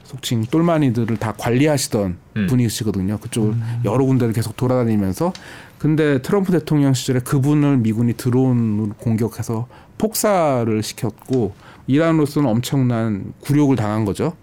속칭 0.10 0.46
똘마니들을 0.46 1.18
다 1.18 1.36
관리하시던 1.38 2.18
음. 2.38 2.48
분이시거든요. 2.48 3.20
그쪽을 3.20 3.54
여러 3.86 4.04
군데를 4.06 4.34
계속 4.34 4.58
돌아다니면서 4.58 5.34
근데 5.78 6.20
트럼프 6.24 6.52
대통령 6.52 6.96
시절에 6.96 7.20
그분을 7.20 7.78
미군이 7.78 8.14
드론으로 8.14 8.96
공격해서 8.98 9.68
폭사를 10.00 10.82
시켰고 10.82 11.54
이란으로서는 11.86 12.50
엄청난 12.50 13.34
굴욕을 13.42 13.76
당한 13.76 14.04
거죠. 14.04 14.34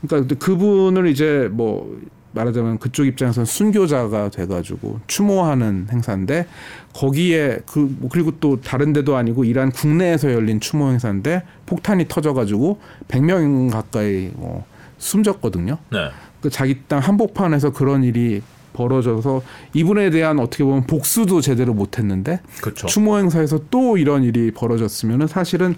그러니까 0.00 0.34
그분을 0.36 1.08
이제 1.08 1.50
뭐 1.52 2.00
말하자면 2.32 2.78
그쪽 2.78 3.06
입장에서는 3.06 3.44
순교자가 3.44 4.30
돼가지고 4.30 5.00
추모하는 5.06 5.86
행사인데 5.90 6.46
거기에 6.94 7.58
그뭐 7.66 8.08
그리고 8.10 8.32
또 8.40 8.60
다른 8.60 8.94
데도 8.94 9.16
아니고 9.16 9.44
이란 9.44 9.70
국내에서 9.70 10.32
열린 10.32 10.60
추모 10.60 10.88
행사인데 10.88 11.42
폭탄이 11.66 12.06
터져가지고 12.08 12.80
100명 13.08 13.70
가까이 13.70 14.30
뭐 14.34 14.64
숨졌거든요. 15.04 15.78
네. 15.92 16.10
그 16.40 16.50
자기 16.50 16.80
땅 16.88 16.98
한복판에서 16.98 17.72
그런 17.72 18.02
일이 18.02 18.42
벌어져서 18.72 19.42
이분에 19.72 20.10
대한 20.10 20.40
어떻게 20.40 20.64
보면 20.64 20.86
복수도 20.86 21.40
제대로 21.40 21.74
못했는데 21.74 22.40
그렇죠. 22.60 22.86
추모 22.86 23.18
행사에서 23.18 23.60
또 23.70 23.96
이런 23.98 24.24
일이 24.24 24.50
벌어졌으면은 24.50 25.28
사실은 25.28 25.76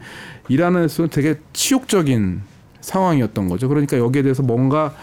이란에서는 0.49 1.11
되게 1.11 1.39
치욕적인 1.53 2.41
상황이었던 2.81 3.49
거죠. 3.49 3.69
그러니까 3.69 3.99
여기에 3.99 4.23
대해서 4.23 4.43
뭔가 4.43 4.95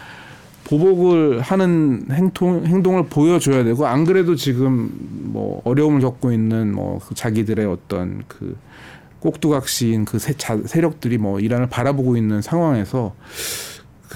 보복을 0.64 1.40
하는 1.40 2.06
행동, 2.10 2.64
행동을 2.64 3.06
보여줘야 3.06 3.62
되고 3.62 3.86
안 3.86 4.04
그래도 4.04 4.34
지금 4.34 4.90
뭐 5.32 5.60
어려움을 5.64 6.00
겪고 6.00 6.32
있는 6.32 6.74
뭐그 6.74 7.14
자기들의 7.14 7.66
어떤 7.66 8.24
그 8.26 8.56
꼭두각시인 9.20 10.04
그 10.04 10.18
세, 10.18 10.34
자, 10.34 10.58
세력들이 10.64 11.18
뭐 11.18 11.38
이란을 11.40 11.68
바라보고 11.68 12.16
있는 12.16 12.42
상황에서 12.42 13.14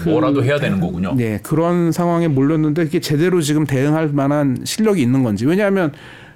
그- 0.03 0.09
뭐라도 0.09 0.43
해야 0.43 0.59
되는 0.59 0.79
거군요. 0.79 1.13
네, 1.15 1.39
그런 1.43 1.91
상황에 1.91 2.27
몰렸는데 2.27 2.83
이게 2.83 2.99
제대로 2.99 3.41
지금 3.41 3.65
대응할 3.65 4.09
만한 4.09 4.57
실력이 4.63 5.01
있는 5.01 5.23
건지. 5.23 5.45
왜냐하면 5.45 5.91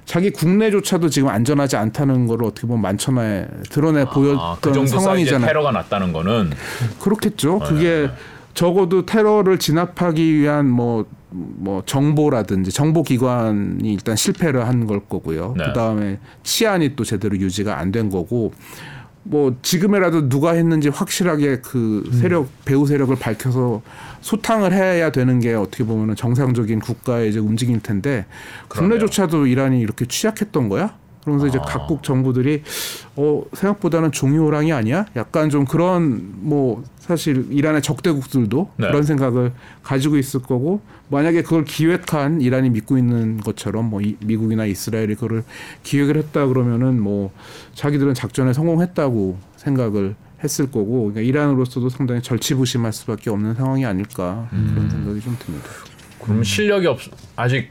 자기 0.05 0.31
국내조차도 0.31 1.07
지금 1.09 1.29
안전하지 1.29 1.77
않다는 1.77 2.27
걸 2.27 2.43
어떻게 2.43 2.67
보면 2.67 2.81
만천하에 2.81 3.47
드러내 3.69 4.03
보였던 4.05 4.37
아, 4.39 4.57
그 4.59 4.73
정도 4.73 4.87
사이즈의 4.87 5.01
상황이잖아요. 5.01 5.47
테러가 5.47 5.71
났다는 5.71 6.11
거는 6.11 6.51
그렇겠죠. 6.99 7.59
네, 7.59 7.65
그게 7.69 7.83
네. 8.07 8.11
적어도 8.53 9.05
테러를 9.05 9.57
진압하기 9.59 10.39
위한 10.39 10.69
뭐, 10.69 11.05
뭐 11.31 11.81
정보라든지 11.85 12.71
정보기관이 12.71 13.91
일단 13.93 14.15
실패를 14.15 14.67
한 14.67 14.85
걸 14.85 14.99
거고요. 15.07 15.55
네. 15.57 15.63
그 15.67 15.73
다음에 15.73 16.19
치안이 16.43 16.95
또 16.95 17.03
제대로 17.03 17.35
유지가 17.37 17.79
안 17.79 17.91
된 17.93 18.09
거고 18.09 18.51
뭐 19.23 19.55
지금이라도 19.61 20.27
누가 20.29 20.51
했는지 20.51 20.89
확실하게 20.89 21.61
그 21.61 22.09
세력 22.19 22.49
배후 22.65 22.85
세력을 22.85 23.15
밝혀서 23.15 23.81
소탕을 24.21 24.73
해야 24.73 25.11
되는 25.11 25.39
게 25.39 25.53
어떻게 25.53 25.83
보면은 25.85 26.15
정상적인 26.15 26.79
국가의 26.79 27.29
이제 27.29 27.39
움직임 27.39 27.79
텐데 27.81 28.25
그러네요. 28.67 28.99
국내조차도 28.99 29.47
이란이 29.47 29.79
이렇게 29.79 30.05
취약했던 30.05 30.69
거야? 30.69 30.95
그러면서 31.23 31.47
이제 31.47 31.57
아. 31.59 31.65
각국 31.65 32.03
정부들이 32.03 32.63
어 33.15 33.43
생각보다는 33.53 34.11
종이 34.11 34.37
호랑이 34.37 34.73
아니야? 34.73 35.05
약간 35.15 35.49
좀 35.49 35.65
그런 35.65 36.33
뭐 36.41 36.83
사실 36.99 37.47
이란의 37.51 37.81
적대국들도 37.81 38.71
네. 38.77 38.87
그런 38.87 39.03
생각을 39.03 39.51
가지고 39.81 40.17
있을 40.17 40.41
거고 40.41 40.81
만약에 41.09 41.43
그걸 41.43 41.65
기획한 41.65 42.41
이란이 42.41 42.69
믿고 42.69 42.97
있는 42.97 43.37
것처럼 43.37 43.89
뭐 43.89 44.01
이, 44.01 44.15
미국이나 44.21 44.65
이스라엘이 44.65 45.15
그걸 45.15 45.43
기획을 45.83 46.17
했다 46.17 46.47
그러면은 46.47 47.01
뭐 47.01 47.31
자기들은 47.73 48.13
작전에 48.13 48.53
성공했다고 48.53 49.37
생각을 49.57 50.15
했을 50.43 50.65
거고 50.65 51.11
그러니까 51.11 51.21
이란으로서도 51.21 51.89
상당히 51.89 52.21
절치부심할 52.21 52.91
수밖에 52.91 53.29
없는 53.29 53.55
상황이 53.55 53.85
아닐까 53.85 54.47
그런 54.49 54.77
음. 54.77 54.89
생각이 54.89 55.21
좀 55.21 55.37
듭니다. 55.39 55.67
그럼 56.21 56.43
실력이 56.43 56.87
없 56.87 56.99
아직 57.35 57.69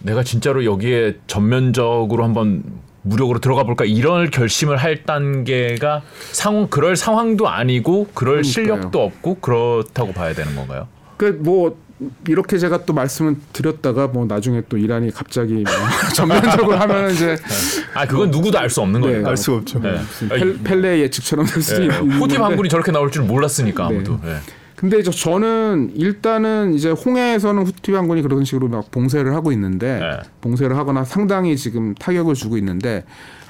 내가 0.00 0.22
진짜로 0.22 0.64
여기에 0.64 1.18
전면적으로 1.26 2.24
한번 2.24 2.62
무력으로 3.02 3.40
들어가 3.40 3.64
볼까 3.64 3.84
이런 3.84 4.30
결심을 4.30 4.76
할 4.76 5.02
단계가 5.04 6.02
상황 6.30 6.68
그럴 6.68 6.94
상황도 6.96 7.48
아니고 7.48 8.08
그럴 8.14 8.42
그러니까요. 8.42 8.42
실력도 8.52 9.02
없고 9.02 9.34
그렇다고 9.40 10.12
봐야 10.12 10.32
되는 10.34 10.54
건가요? 10.54 10.86
그뭐 11.16 11.76
이렇게 12.26 12.58
제가 12.58 12.84
또 12.84 12.92
말씀을 12.92 13.36
드렸다가 13.52 14.08
뭐 14.08 14.24
나중에 14.26 14.62
또 14.68 14.76
이란이 14.76 15.12
갑자기 15.12 15.54
뭐 15.54 15.64
전면적으로 16.14 16.76
하면 16.76 17.10
이제 17.12 17.36
아 17.94 18.06
그건 18.06 18.30
누구도 18.30 18.58
알 18.58 18.68
수 18.70 18.80
없는 18.80 19.00
거예요. 19.00 19.22
네, 19.22 19.28
알수 19.28 19.54
없죠. 19.54 19.80
네. 19.80 20.00
펠, 20.28 20.58
펠레 20.64 21.00
예측처럼 21.00 21.46
될 21.46 21.62
수도 21.62 21.78
네. 21.80 21.84
있는 21.96 22.12
후티 22.12 22.38
반군이 22.38 22.68
저렇게 22.68 22.90
나올 22.90 23.10
줄 23.10 23.22
몰랐으니까 23.24 23.86
아무도. 23.86 24.18
네. 24.22 24.36
근데 24.82 25.00
저 25.04 25.12
저는 25.12 25.92
일단은 25.94 26.74
이제 26.74 26.90
홍해에서는 26.90 27.62
후티 27.62 27.92
반군이 27.92 28.20
그런 28.20 28.44
식으로 28.44 28.66
막 28.66 28.90
봉쇄를 28.90 29.32
하고 29.32 29.52
있는데 29.52 30.00
네. 30.00 30.18
봉쇄를 30.40 30.76
하거나 30.76 31.04
상당히 31.04 31.56
지금 31.56 31.94
타격을 31.94 32.34
주고 32.34 32.56
있는데 32.58 33.04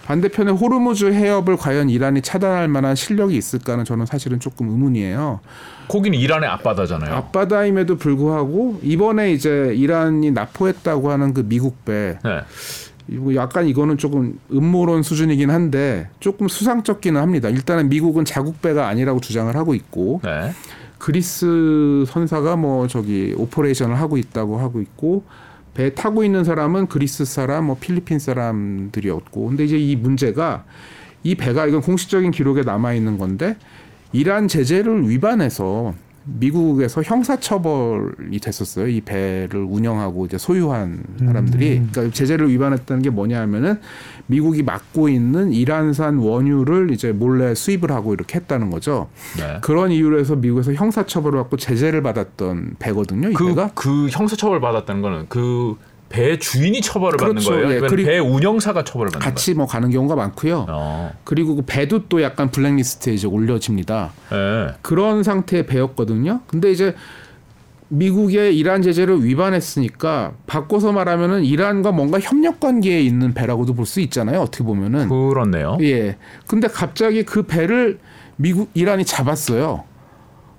반대편에 0.04 0.50
호르무즈 0.52 1.06
해협을 1.06 1.56
과연 1.56 1.88
이란이 1.88 2.20
차단할 2.20 2.68
만한 2.68 2.94
실력이 2.94 3.34
있을까는 3.34 3.86
저는 3.86 4.04
사실은 4.04 4.40
조금 4.40 4.68
의문이에요. 4.68 5.40
거기는 5.88 6.18
이란의 6.18 6.50
앞바다잖아요. 6.50 7.14
앞바다임에도 7.14 7.96
불구하고 7.96 8.80
이번에 8.82 9.32
이제 9.32 9.72
이란이 9.74 10.32
나포했다고 10.32 11.10
하는 11.10 11.32
그 11.32 11.48
미국 11.48 11.82
배. 11.86 12.18
네. 12.22 13.34
약간 13.36 13.66
이거는 13.66 13.96
조금 13.96 14.38
음모론 14.52 15.02
수준이긴 15.02 15.48
한데 15.48 16.08
조금 16.20 16.46
수상쩍기는 16.48 17.18
합니다. 17.18 17.48
일단은 17.48 17.88
미국은 17.88 18.26
자국 18.26 18.60
배가 18.60 18.88
아니라고 18.88 19.20
주장을 19.20 19.54
하고 19.56 19.74
있고 19.74 20.20
네. 20.22 20.52
그리스 21.02 22.04
선사가 22.06 22.54
뭐 22.54 22.86
저기 22.86 23.34
operation을 23.36 23.98
하고 23.98 24.16
있다고 24.16 24.60
하고 24.60 24.80
있고 24.80 25.24
배 25.74 25.92
타고 25.94 26.22
있는 26.22 26.44
사람은 26.44 26.86
그리스 26.86 27.24
사람, 27.24 27.64
뭐 27.66 27.76
필리핀 27.80 28.20
사람들이었고. 28.20 29.48
근데 29.48 29.64
이제 29.64 29.76
이 29.76 29.96
문제가 29.96 30.64
이 31.24 31.34
배가 31.34 31.66
이건 31.66 31.80
공식적인 31.80 32.30
기록에 32.30 32.62
남아 32.62 32.94
있는 32.94 33.18
건데 33.18 33.56
이란 34.12 34.46
제재를 34.46 35.08
위반해서 35.08 35.92
미국에서 36.24 37.02
형사처벌이 37.02 38.38
됐었어요. 38.40 38.88
이 38.88 39.00
배를 39.00 39.56
운영하고 39.56 40.26
이제 40.26 40.38
소유한 40.38 41.02
사람들이. 41.18 41.78
음. 41.78 41.88
그러니까 41.92 42.14
제재를 42.14 42.50
위반했다는 42.50 43.02
게 43.02 43.10
뭐냐 43.10 43.40
하면은 43.42 43.80
미국이 44.26 44.62
막고 44.62 45.08
있는 45.08 45.52
이란산 45.52 46.18
원유를 46.18 46.90
이제 46.90 47.12
몰래 47.12 47.54
수입을 47.54 47.90
하고 47.90 48.14
이렇게 48.14 48.38
했다는 48.38 48.70
거죠. 48.70 49.08
네. 49.36 49.58
그런 49.60 49.90
이유로 49.90 50.18
해서 50.18 50.36
미국에서 50.36 50.72
형사처벌을 50.74 51.40
받고 51.40 51.56
제재를 51.56 52.02
받았던 52.02 52.76
배거든요. 52.78 53.30
이 53.30 53.34
그, 53.34 53.48
배가. 53.48 53.70
그 53.74 54.08
형사처벌 54.08 54.60
받았다는 54.60 55.02
거는 55.02 55.26
그 55.28 55.76
배 56.12 56.38
주인이 56.38 56.80
처벌을 56.82 57.16
그렇죠. 57.16 57.50
받는 57.50 57.66
거예요? 57.68 57.76
예. 57.76 57.88
그리고 57.88 58.08
배 58.08 58.18
운영사가 58.18 58.84
처벌을 58.84 59.10
받는 59.10 59.24
같이 59.24 59.52
거예요? 59.52 59.58
뭐 59.58 59.66
가는 59.66 59.90
경우가 59.90 60.14
많고요. 60.14 60.66
어. 60.68 61.10
그리고 61.24 61.56
그 61.56 61.62
배도 61.66 62.08
또 62.08 62.22
약간 62.22 62.50
블랙리스트에 62.50 63.14
이제 63.14 63.26
올려집니다. 63.26 64.12
예. 64.32 64.74
그런 64.82 65.22
상태의 65.22 65.66
배였거든요. 65.66 66.40
근데 66.46 66.70
이제 66.70 66.94
미국의 67.88 68.56
이란 68.56 68.80
제재를 68.82 69.24
위반했으니까 69.24 70.32
바꿔서 70.46 70.92
말하면은 70.92 71.44
이란과 71.44 71.92
뭔가 71.92 72.18
협력 72.20 72.58
관계에 72.60 73.00
있는 73.02 73.34
배라고도 73.34 73.74
볼 73.74 73.86
수 73.86 74.00
있잖아요. 74.00 74.40
어떻게 74.40 74.64
보면은 74.64 75.08
그렇네요. 75.08 75.76
예. 75.82 76.16
근데 76.46 76.68
갑자기 76.68 77.22
그 77.24 77.42
배를 77.42 77.98
미국 78.36 78.70
이란이 78.74 79.04
잡았어요. 79.04 79.84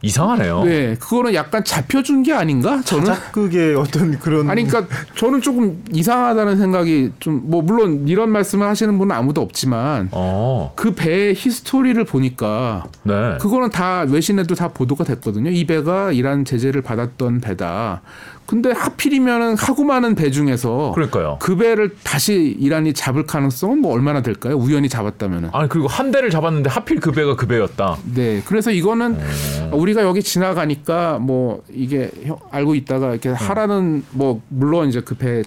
이상하네요. 0.04 0.64
네, 0.66 0.96
그거는 1.00 1.34
약간 1.34 1.64
잡혀준 1.64 2.24
게 2.24 2.34
아닌가? 2.34 2.82
저는 2.84 3.06
자작극의 3.06 3.76
어떤 3.76 4.20
그런 4.20 4.50
아니, 4.50 4.68
그러니까 4.68 4.94
저는 5.16 5.42
조금 5.42 5.82
이상하다는 5.92 6.58
생각이 6.58 7.12
좀 7.20 7.44
뭐 7.44 7.62
물론 7.62 8.08
이런 8.08 8.30
말씀을 8.30 8.68
하시는 8.68 8.98
분은 8.98 9.16
아무도 9.16 9.42
없지만 9.42 10.10
어. 10.12 10.72
그 10.76 10.94
배의 10.94 11.36
히스토리를 11.36 12.04
보니까 12.06 12.86
네. 13.04 13.38
그거는 13.40 13.70
다 13.70 14.06
외신에도 14.08 14.56
다 14.56 14.70
보도가 14.70 15.04
됐거든요. 15.04 15.50
이 15.50 15.66
배가 15.66 16.12
이란 16.12 16.46
제재를 16.46 16.82
받았던 16.82 17.42
배다. 17.42 18.02
근데 18.46 18.72
하필이면은 18.72 19.58
하고 19.58 19.84
많은 19.84 20.16
배 20.16 20.30
중에서 20.30 20.92
그러니까요. 20.94 21.38
그 21.40 21.56
배를 21.56 21.96
다시 22.04 22.56
이란이 22.60 22.94
잡을 22.94 23.26
가능성은 23.26 23.80
뭐 23.80 23.94
얼마나 23.94 24.22
될까요? 24.22 24.56
우연히 24.56 24.90
잡았다면은. 24.90 25.50
아니 25.54 25.70
그리고 25.70 25.88
한 25.88 26.12
대를 26.12 26.30
잡았는데 26.30 26.70
하필 26.70 27.00
그 27.00 27.12
배가 27.12 27.36
그 27.36 27.48
배였다. 27.48 27.98
네. 28.14 28.42
그래서 28.46 28.72
이거는 28.72 29.18
오. 29.72 29.78
우리가 29.78 30.04
여기 30.04 30.22
지나가니까 30.22 31.20
뭐 31.20 31.64
이게 31.74 32.12
알고 32.52 32.76
있다가 32.76 33.12
이렇게 33.12 33.30
네. 33.30 33.36
하라는 33.36 34.04
뭐 34.12 34.42
물론 34.50 34.90
이제 34.90 35.00
그 35.02 35.16
배 35.16 35.44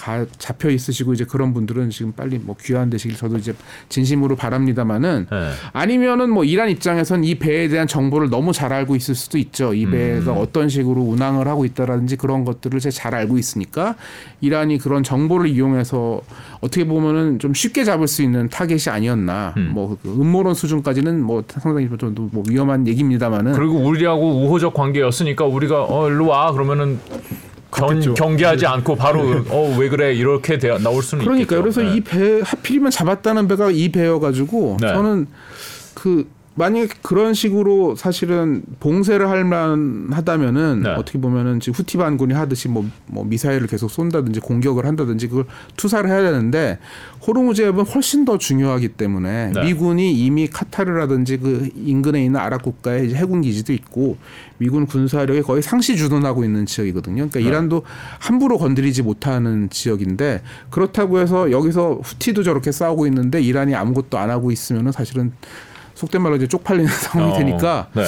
가 0.00 0.24
잡혀 0.38 0.70
있으시고 0.70 1.12
이제 1.12 1.24
그런 1.24 1.52
분들은 1.52 1.90
지금 1.90 2.12
빨리 2.12 2.38
뭐 2.38 2.56
귀환 2.58 2.88
되시길 2.88 3.18
저도 3.18 3.36
이제 3.36 3.54
진심으로 3.90 4.34
바랍니다만은 4.34 5.26
네. 5.30 5.50
아니면은 5.74 6.30
뭐 6.30 6.44
이란 6.44 6.70
입장에선 6.70 7.22
이 7.24 7.34
배에 7.34 7.68
대한 7.68 7.86
정보를 7.86 8.30
너무 8.30 8.52
잘 8.54 8.72
알고 8.72 8.96
있을 8.96 9.14
수도 9.14 9.36
있죠. 9.36 9.74
이 9.74 9.84
배가 9.84 10.32
음. 10.32 10.38
어떤 10.38 10.70
식으로 10.70 11.02
운항을 11.02 11.46
하고 11.46 11.66
있다라든지 11.66 12.16
그런 12.16 12.46
것들을 12.46 12.80
잘 12.80 13.14
알고 13.14 13.36
있으니까 13.36 13.96
이란이 14.40 14.78
그런 14.78 15.02
정보를 15.02 15.50
이용해서 15.50 16.22
어떻게 16.60 16.84
보면은 16.86 17.38
좀 17.38 17.52
쉽게 17.52 17.84
잡을 17.84 18.08
수 18.08 18.22
있는 18.22 18.48
타겟이 18.48 18.88
아니었나. 18.88 19.52
음. 19.58 19.72
뭐그 19.74 19.98
음모론 20.08 20.54
수준까지는 20.54 21.22
뭐 21.22 21.44
상당히 21.46 21.88
좀뭐 21.98 22.44
위험한 22.48 22.86
얘기입니다만은 22.86 23.52
그리고 23.52 23.78
우리하고 23.78 24.44
우호적 24.44 24.72
관계였으니까 24.72 25.44
우리가 25.44 25.84
어 25.84 26.08
일로 26.08 26.28
와 26.28 26.52
그러면은 26.52 26.98
경, 27.70 28.14
경계하지 28.14 28.64
네. 28.64 28.66
않고 28.66 28.96
바로 28.96 29.44
어 29.48 29.76
왜 29.78 29.88
그래 29.88 30.12
이렇게 30.12 30.58
되, 30.58 30.76
나올 30.78 31.02
수는 31.02 31.24
그러니까 31.24 31.60
그래서 31.60 31.82
네. 31.82 31.96
이배 31.96 32.40
하필이면 32.44 32.90
잡았다는 32.90 33.48
배가 33.48 33.70
이 33.70 33.90
배여 33.90 34.18
가지고 34.18 34.76
네. 34.80 34.88
저는 34.88 35.26
그 35.94 36.26
만약에 36.56 36.88
그런 37.02 37.32
식으로 37.32 37.94
사실은 37.94 38.62
봉쇄를 38.80 39.28
할 39.28 39.44
만하다면은 39.44 40.82
네. 40.82 40.90
어떻게 40.90 41.18
보면은 41.18 41.60
지금 41.60 41.74
후티 41.74 41.96
반군이 41.96 42.34
하듯이 42.34 42.68
뭐, 42.68 42.84
뭐 43.06 43.24
미사일을 43.24 43.68
계속 43.68 43.88
쏜다든지 43.88 44.40
공격을 44.40 44.84
한다든지 44.84 45.28
그걸 45.28 45.44
투사를 45.76 46.10
해야 46.10 46.20
되는데 46.22 46.78
호르무즈 47.26 47.62
해협은 47.62 47.84
훨씬 47.86 48.24
더 48.24 48.36
중요하기 48.36 48.88
때문에 48.88 49.52
네. 49.54 49.64
미군이 49.64 50.12
이미 50.12 50.48
카타르라든지 50.48 51.38
그 51.38 51.68
인근에 51.76 52.24
있는 52.24 52.40
아랍 52.40 52.62
국가에 52.62 53.04
이제 53.04 53.14
해군 53.14 53.42
기지도 53.42 53.72
있고 53.72 54.16
미군 54.58 54.86
군사력이 54.86 55.42
거의 55.42 55.62
상시 55.62 55.96
주둔하고 55.96 56.44
있는 56.44 56.66
지역이거든요. 56.66 57.28
그러니까 57.28 57.38
네. 57.38 57.46
이란도 57.46 57.84
함부로 58.18 58.58
건드리지 58.58 59.02
못하는 59.02 59.70
지역인데 59.70 60.42
그렇다고 60.70 61.20
해서 61.20 61.52
여기서 61.52 62.00
후티도 62.02 62.42
저렇게 62.42 62.72
싸우고 62.72 63.06
있는데 63.06 63.40
이란이 63.40 63.74
아무것도 63.74 64.18
안 64.18 64.30
하고 64.30 64.50
있으면은 64.50 64.90
사실은 64.90 65.32
속된 66.00 66.22
말로 66.22 66.36
이제 66.36 66.46
쪽팔리는 66.46 66.88
상황이 66.90 67.32
어, 67.32 67.38
되니까 67.38 67.88
네. 67.94 68.04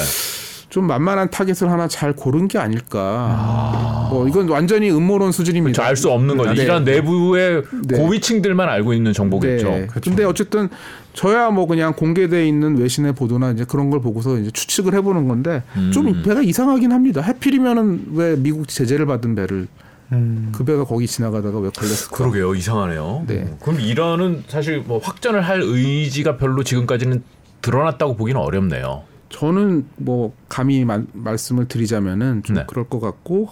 좀 0.70 0.86
만만한 0.86 1.30
타겟을 1.30 1.70
하나 1.70 1.86
잘 1.86 2.14
고른 2.14 2.48
게 2.48 2.58
아닐까. 2.58 2.98
아. 2.98 4.08
뭐 4.10 4.26
이건 4.26 4.48
완전히 4.48 4.90
음모론 4.90 5.30
수준입니다. 5.30 5.76
그렇죠. 5.76 5.88
알수 5.88 6.10
없는 6.10 6.38
거죠. 6.38 6.54
네. 6.54 6.62
이란 6.62 6.84
내부의 6.84 7.62
네. 7.88 7.98
고위층들만 7.98 8.70
알고 8.70 8.94
있는 8.94 9.12
정보겠죠. 9.12 9.68
네. 9.68 9.86
그렇죠. 9.86 10.00
근데 10.10 10.24
어쨌든 10.24 10.70
저야 11.12 11.50
뭐 11.50 11.66
그냥 11.66 11.92
공개돼 11.92 12.48
있는 12.48 12.78
외신의 12.78 13.12
보도나 13.12 13.50
이제 13.50 13.66
그런 13.68 13.90
걸 13.90 14.00
보고서 14.00 14.38
이제 14.38 14.50
추측을 14.50 14.94
해보는 14.94 15.28
건데 15.28 15.62
음. 15.76 15.90
좀 15.92 16.22
배가 16.22 16.40
이상하긴 16.40 16.90
합니다. 16.90 17.20
해필이면은 17.20 18.06
왜 18.14 18.36
미국 18.36 18.66
제재를 18.66 19.04
받은 19.04 19.34
배를 19.34 19.68
음. 20.12 20.52
그 20.54 20.64
배가 20.64 20.84
거기 20.84 21.06
지나가다가 21.06 21.58
왜 21.58 21.68
걸렸을까? 21.68 22.16
그러게요, 22.16 22.54
이상하네요. 22.54 23.24
네. 23.26 23.56
그럼 23.60 23.78
이란은 23.78 24.44
사실 24.48 24.80
뭐 24.86 24.98
확전을 24.98 25.42
할 25.42 25.60
의지가 25.62 26.38
별로 26.38 26.62
지금까지는 26.64 27.22
드러났다고 27.62 28.16
보기는 28.16 28.40
어렵네요. 28.40 29.04
저는 29.30 29.86
뭐 29.96 30.34
감히 30.48 30.84
마, 30.84 31.02
말씀을 31.12 31.66
드리자면은 31.66 32.42
좀 32.42 32.56
네. 32.56 32.64
그럴 32.66 32.88
것 32.88 33.00
같고 33.00 33.48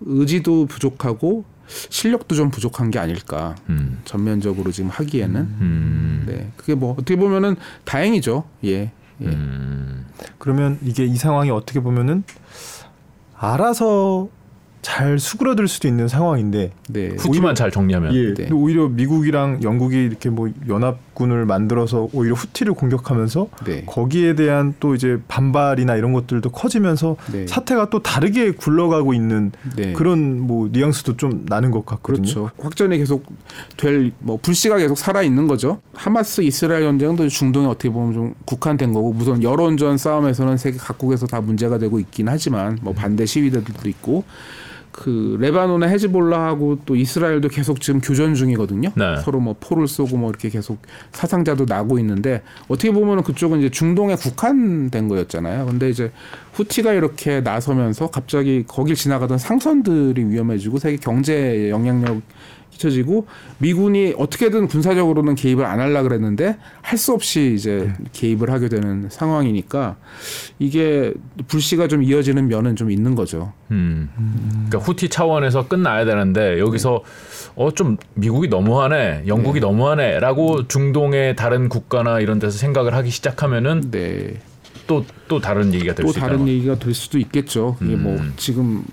의지도 0.00 0.66
부족하고 0.66 1.44
실력도 1.66 2.34
좀 2.34 2.50
부족한 2.50 2.90
게 2.90 2.98
아닐까 2.98 3.56
음. 3.68 4.00
전면적으로 4.04 4.70
지금 4.70 4.90
하기에는 4.90 5.40
음. 5.40 6.24
네 6.26 6.52
그게 6.56 6.74
뭐 6.74 6.92
어떻게 6.92 7.16
보면은 7.16 7.56
다행이죠 7.84 8.44
예, 8.64 8.92
예. 9.22 9.26
음. 9.26 10.06
그러면 10.38 10.78
이게 10.82 11.04
이 11.04 11.16
상황이 11.16 11.50
어떻게 11.50 11.80
보면은 11.80 12.22
알아서 13.36 14.28
잘 14.82 15.18
수그러들 15.18 15.66
수도 15.66 15.88
있는 15.88 16.08
상황인데 16.08 16.70
네. 16.90 17.08
후티만 17.18 17.54
잘 17.54 17.70
정리하면 17.70 18.14
예, 18.14 18.34
네. 18.34 18.50
오히려 18.52 18.88
미국이랑 18.88 19.62
영국이 19.62 19.96
이렇게 19.96 20.28
뭐 20.28 20.50
연합 20.68 21.13
군을 21.14 21.46
만들어서 21.46 22.08
오히려 22.12 22.34
후티를 22.34 22.74
공격하면서 22.74 23.48
네. 23.64 23.84
거기에 23.86 24.34
대한 24.34 24.74
또 24.80 24.94
이제 24.94 25.18
반발이나 25.28 25.96
이런 25.96 26.12
것들도 26.12 26.50
커지면서 26.50 27.16
네. 27.32 27.46
사태가 27.46 27.90
또 27.90 28.02
다르게 28.02 28.50
굴러가고 28.52 29.14
있는 29.14 29.52
네. 29.76 29.92
그런 29.92 30.40
뭐 30.40 30.68
뉘앙스도 30.72 31.16
좀 31.16 31.44
나는 31.48 31.70
것 31.70 31.86
같거든요. 31.86 32.22
그렇죠. 32.22 32.50
확전이 32.58 32.98
계속 32.98 33.24
될 33.76 34.04
뭐 34.18 34.38
불씨가 34.40 34.78
계속 34.78 34.96
살아 34.98 35.22
있는 35.22 35.46
거죠. 35.46 35.80
하마스 35.94 36.40
이스라엘 36.40 36.82
전쟁도 36.82 37.28
중동에 37.28 37.66
어떻게 37.66 37.90
보면 37.90 38.12
좀 38.12 38.34
국한된 38.44 38.92
거고 38.92 39.12
무슨 39.12 39.42
여론전 39.42 39.98
싸움에서는 39.98 40.56
세계 40.56 40.78
각국에서 40.78 41.26
다 41.26 41.40
문제가 41.40 41.78
되고 41.78 41.98
있긴 41.98 42.28
하지만 42.28 42.78
뭐 42.82 42.92
반대 42.92 43.26
시위대들도 43.26 43.88
있고 43.88 44.24
그 44.96 45.36
레바논의 45.40 45.88
헤즈볼라하고 45.88 46.78
또 46.86 46.94
이스라엘도 46.94 47.48
계속 47.48 47.80
지금 47.80 48.00
교전 48.00 48.36
중이거든요. 48.36 48.92
네. 48.94 49.16
서로 49.24 49.40
뭐 49.40 49.56
포를 49.58 49.88
쏘고 49.88 50.16
뭐 50.16 50.30
이렇게 50.30 50.48
계속 50.48 50.78
사상자도 51.10 51.64
나고 51.68 51.98
있는데 51.98 52.42
어떻게 52.68 52.92
보면은 52.92 53.24
그쪽은 53.24 53.58
이제 53.58 53.70
중동에 53.70 54.14
국한된 54.14 55.08
거였잖아요. 55.08 55.66
근데 55.66 55.90
이제 55.90 56.12
후티가 56.52 56.92
이렇게 56.92 57.40
나서면서 57.40 58.10
갑자기 58.10 58.62
거길 58.68 58.94
지나가던 58.94 59.36
상선들이 59.36 60.26
위험해지고 60.26 60.78
세계 60.78 60.96
경제 60.96 61.70
영향력 61.70 62.22
잊혀지고 62.74 63.26
미군이 63.58 64.14
어떻게든 64.18 64.68
군사적으로는 64.68 65.34
개입을 65.34 65.64
안 65.64 65.80
하려 65.80 66.02
그랬는데 66.02 66.56
할 66.82 66.98
수 66.98 67.12
없이 67.12 67.52
이제 67.54 67.92
네. 67.98 68.04
개입을 68.12 68.50
하게 68.50 68.68
되는 68.68 69.08
상황이니까 69.10 69.96
이게 70.58 71.12
불씨가 71.48 71.88
좀 71.88 72.02
이어지는 72.02 72.48
면은 72.48 72.76
좀 72.76 72.90
있는 72.90 73.14
거죠. 73.14 73.52
음. 73.72 74.08
그러니까 74.68 74.78
후티 74.78 75.08
차원에서 75.08 75.68
끝나야 75.68 76.04
되는데 76.04 76.58
여기서 76.60 77.02
네. 77.04 77.52
어좀 77.56 77.96
미국이 78.14 78.48
너무하네, 78.48 79.24
영국이 79.26 79.60
네. 79.60 79.66
너무하네라고 79.66 80.68
중동의 80.68 81.36
다른 81.36 81.68
국가나 81.68 82.20
이런 82.20 82.38
데서 82.38 82.56
생각을 82.58 82.94
하기 82.94 83.10
시작하면은 83.10 83.90
네. 83.90 84.34
또, 84.86 85.04
또 85.28 85.40
다른 85.40 85.72
얘기가 85.74 85.94
될 85.94 86.06
수 86.06 86.10
있다. 86.18 86.26
또 86.26 86.32
다른 86.32 86.48
얘기가 86.48 86.78
될 86.78 86.94
수도 86.94 87.18
있겠죠. 87.18 87.76
이게 87.82 87.96
뭐 87.96 88.16
음. 88.16 88.34
지금 88.36 88.84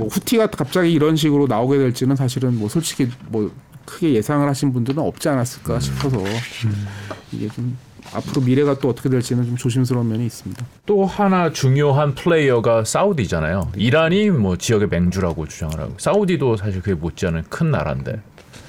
뭐 0.00 0.08
후티가 0.08 0.48
갑자기 0.48 0.92
이런 0.92 1.16
식으로 1.16 1.46
나오게 1.46 1.78
될지는 1.78 2.16
사실은 2.16 2.58
뭐 2.58 2.68
솔직히 2.68 3.08
뭐 3.28 3.50
크게 3.84 4.14
예상을 4.14 4.46
하신 4.48 4.72
분들은 4.72 5.02
없지 5.02 5.28
않았을까 5.28 5.74
음. 5.74 5.80
싶어서 5.80 6.18
음. 6.18 6.86
이게 7.32 7.48
좀 7.48 7.76
앞으로 8.12 8.42
미래가 8.42 8.78
또 8.78 8.88
어떻게 8.88 9.08
될지는 9.08 9.44
좀 9.44 9.56
조심스러운 9.56 10.08
면이 10.08 10.26
있습니다. 10.26 10.64
또 10.86 11.04
하나 11.04 11.52
중요한 11.52 12.14
플레이어가 12.14 12.84
사우디잖아요. 12.84 13.72
이란이 13.76 14.30
뭐 14.30 14.56
지역의 14.56 14.88
맹주라고 14.88 15.46
주장을 15.46 15.78
하고 15.78 15.94
사우디도 15.98 16.56
사실 16.56 16.80
그게 16.80 16.94
못지않은 16.94 17.44
큰 17.48 17.70
나라인데 17.70 18.20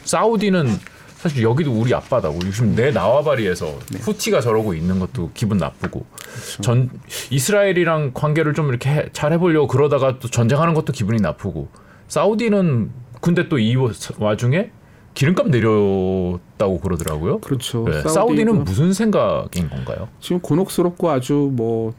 사우디는 0.03 0.67
사실 1.21 1.43
여기도 1.43 1.71
우리 1.71 1.93
앞바다고 1.93 2.39
요즘 2.45 2.75
내 2.75 2.89
나와바리에서 2.89 3.65
네. 3.91 3.99
후티가 3.99 4.41
저러고 4.41 4.73
있는 4.73 4.99
것도 4.99 5.29
기분 5.35 5.59
나쁘고 5.59 6.03
그렇죠. 6.09 6.61
전 6.63 6.89
이스라엘이랑 7.29 8.11
관계를 8.15 8.55
좀 8.55 8.69
이렇게 8.69 8.89
해, 8.89 9.05
잘 9.13 9.31
해보려고 9.31 9.67
그러다가 9.67 10.17
또 10.17 10.27
전쟁하는 10.27 10.73
것도 10.73 10.93
기분이 10.93 11.21
나쁘고 11.21 11.67
사우디는 12.07 12.91
근데 13.21 13.47
또 13.49 13.59
이 13.59 13.75
와중에 14.17 14.71
기름값 15.13 15.49
내렸다고 15.49 16.79
그러더라고요. 16.81 17.39
그렇죠. 17.41 17.85
네. 17.85 18.01
사우디는 18.01 18.63
무슨 18.63 18.91
생각인 18.93 19.69
건가요? 19.69 20.07
지금 20.19 20.39
곤혹스럽고 20.39 21.11
아주 21.11 21.51
뭐 21.53 21.93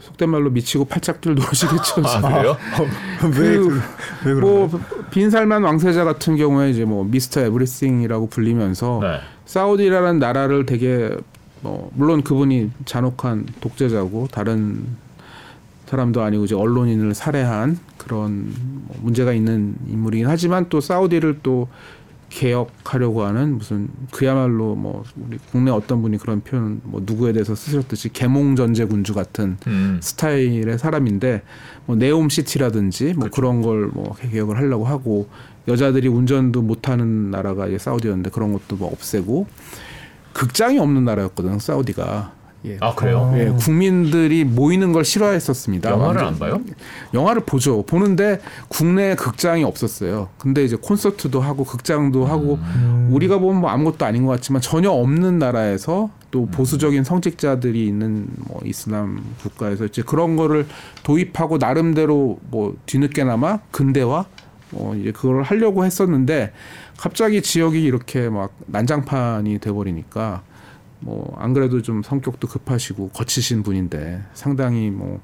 속된 0.00 0.30
말로 0.30 0.50
미치고 0.50 0.86
팔짝들 0.86 1.34
노시겠죠. 1.34 2.02
아, 2.04 2.20
그래요? 2.20 2.56
그, 3.32 3.80
왜, 4.24 4.32
왜뭐 4.32 4.70
빈살만 5.10 5.62
왕세자 5.62 6.04
같은 6.04 6.36
경우에 6.36 6.70
이제 6.70 6.84
뭐 6.84 7.04
미스터 7.04 7.40
에브리싱이라고 7.42 8.28
불리면서 8.28 9.00
네. 9.02 9.20
사우디라는 9.44 10.18
나라를 10.18 10.66
되게 10.66 11.10
뭐 11.60 11.90
물론 11.94 12.22
그분이 12.22 12.70
잔혹한 12.86 13.46
독재자고 13.60 14.28
다른 14.30 14.86
사람도 15.86 16.22
아니고 16.22 16.44
이제 16.44 16.54
언론인을 16.54 17.14
살해한 17.14 17.78
그런 17.98 18.52
뭐 18.86 18.96
문제가 19.00 19.32
있는 19.32 19.74
인물이긴 19.88 20.28
하지만 20.28 20.66
또 20.68 20.80
사우디를 20.80 21.40
또 21.42 21.68
개혁하려고 22.30 23.24
하는 23.24 23.58
무슨 23.58 23.88
그야말로 24.10 24.74
뭐 24.74 25.04
우리 25.26 25.36
국내 25.50 25.70
어떤 25.70 26.00
분이 26.00 26.16
그런 26.18 26.40
표현 26.40 26.80
뭐 26.84 27.02
누구에 27.04 27.32
대해서 27.32 27.54
쓰셨듯이 27.54 28.08
개몽 28.12 28.56
전제 28.56 28.84
군주 28.86 29.12
같은 29.14 29.58
음. 29.66 29.98
스타일의 30.02 30.78
사람인데 30.78 31.42
뭐 31.86 31.96
네옴 31.96 32.28
시티라든지 32.30 33.14
뭐 33.14 33.28
그렇죠. 33.28 33.30
그런 33.34 33.62
걸 33.62 33.90
뭐 33.92 34.14
개혁을 34.14 34.56
하려고 34.56 34.84
하고 34.84 35.28
여자들이 35.68 36.08
운전도 36.08 36.62
못하는 36.62 37.30
나라가 37.30 37.66
이제 37.66 37.78
사우디였는데 37.78 38.30
그런 38.30 38.52
것도 38.52 38.76
뭐 38.76 38.90
없애고 38.92 39.46
극장이 40.32 40.78
없는 40.78 41.04
나라였거든 41.04 41.58
사우디가 41.58 42.32
예. 42.66 42.76
아 42.80 42.94
그래요? 42.94 43.32
예, 43.36 43.48
국민들이 43.58 44.44
모이는 44.44 44.92
걸 44.92 45.04
싫어했었습니다. 45.04 45.90
영화를 45.90 46.24
안 46.24 46.38
봐요? 46.38 46.60
영화를 47.14 47.42
보죠. 47.46 47.82
보는데 47.82 48.40
국내 48.68 49.14
극장이 49.14 49.64
없었어요. 49.64 50.28
근데 50.38 50.64
이제 50.64 50.76
콘서트도 50.76 51.40
하고 51.40 51.64
극장도 51.64 52.26
하고 52.26 52.58
음. 52.60 53.08
우리가 53.12 53.38
보면 53.38 53.62
뭐 53.62 53.70
아무것도 53.70 54.04
아닌 54.04 54.26
것 54.26 54.32
같지만 54.32 54.60
전혀 54.60 54.90
없는 54.90 55.38
나라에서 55.38 56.10
또 56.30 56.42
음. 56.42 56.50
보수적인 56.50 57.02
성직자들이 57.04 57.86
있는 57.86 58.28
뭐 58.36 58.60
이슬람 58.64 59.24
국가에서 59.42 59.86
이제 59.86 60.02
그런 60.02 60.36
거를 60.36 60.66
도입하고 61.02 61.56
나름대로 61.56 62.40
뭐 62.50 62.76
뒤늦게나마 62.84 63.60
근대화 63.70 64.26
뭐 64.70 64.94
이제 64.96 65.12
그걸 65.12 65.42
하려고 65.42 65.84
했었는데 65.84 66.52
갑자기 66.98 67.40
지역이 67.40 67.82
이렇게 67.82 68.28
막 68.28 68.52
난장판이 68.66 69.58
돼버리니까 69.58 70.42
뭐 71.00 71.34
안 71.38 71.54
그래도 71.54 71.82
좀 71.82 72.02
성격도 72.02 72.48
급하시고 72.48 73.10
거치신 73.10 73.62
분인데 73.62 74.22
상당히 74.34 74.90
뭐 74.90 75.20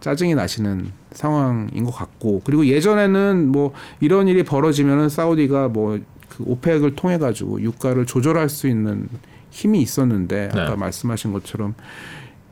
짜증이 0.00 0.34
나시는 0.34 0.92
상황인 1.12 1.84
것 1.84 1.90
같고 1.90 2.42
그리고 2.44 2.66
예전에는 2.66 3.48
뭐 3.50 3.72
이런 4.00 4.28
일이 4.28 4.44
벌어지면은 4.44 5.08
사우디가 5.08 5.68
뭐 5.68 5.98
그 6.28 6.44
오펙을 6.46 6.94
통해 6.94 7.18
가지고 7.18 7.60
유가를 7.60 8.06
조절할 8.06 8.48
수 8.48 8.68
있는 8.68 9.08
힘이 9.50 9.82
있었는데 9.82 10.50
아까 10.52 10.70
네. 10.70 10.76
말씀하신 10.76 11.32
것처럼 11.32 11.74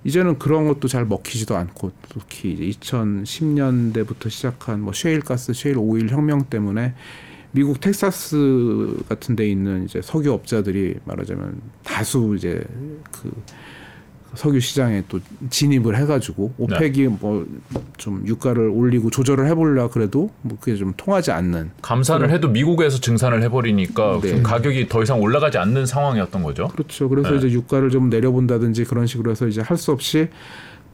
이제는 0.05 0.38
그런 0.38 0.66
것도 0.66 0.88
잘 0.88 1.05
먹히지도 1.05 1.57
않고 1.57 1.92
특히 2.09 2.52
이제 2.52 2.64
2010년대부터 2.81 4.31
시작한 4.31 4.81
뭐 4.81 4.92
셰일 4.92 5.20
가스, 5.20 5.52
셰일 5.52 5.76
오일 5.79 6.09
혁명 6.09 6.44
때문에 6.44 6.94
미국 7.57 7.81
텍사스 7.81 8.99
같은 9.09 9.35
데 9.35 9.49
있는 9.49 9.87
이제 9.87 10.03
석유 10.03 10.31
업자들이 10.31 10.97
말하자면 11.07 11.59
다수 11.83 12.35
이제 12.37 12.62
그 13.11 13.33
석유 14.35 14.61
시장에 14.61 15.03
또 15.09 15.21
진입을 15.49 15.97
해가지고 15.97 16.53
오펙이 16.59 17.03
네. 17.05 17.09
뭐좀 17.09 18.25
유가를 18.27 18.69
올리고 18.69 19.09
조절을 19.09 19.47
해보려 19.47 19.88
그래도 19.88 20.29
뭐 20.42 20.59
그게 20.61 20.77
좀 20.77 20.92
통하지 20.99 21.31
않는 21.31 21.71
감산을 21.81 22.31
해도 22.31 22.49
미국에서 22.49 23.01
증산을 23.01 23.42
해버리니까 23.45 24.21
네. 24.21 24.42
가격이 24.42 24.88
더 24.90 25.03
이상 25.03 25.23
올라가지 25.23 25.57
않는 25.57 25.87
상황이었던 25.87 26.42
거죠. 26.42 26.69
그렇죠. 26.69 27.09
그래서 27.09 27.31
네. 27.31 27.37
이제 27.38 27.51
유가를 27.53 27.88
좀 27.88 28.11
내려본다든지 28.11 28.85
그런 28.85 29.07
식으로 29.07 29.31
해서 29.31 29.47
이제 29.47 29.62
할 29.62 29.79
수 29.79 29.92
없이 29.92 30.29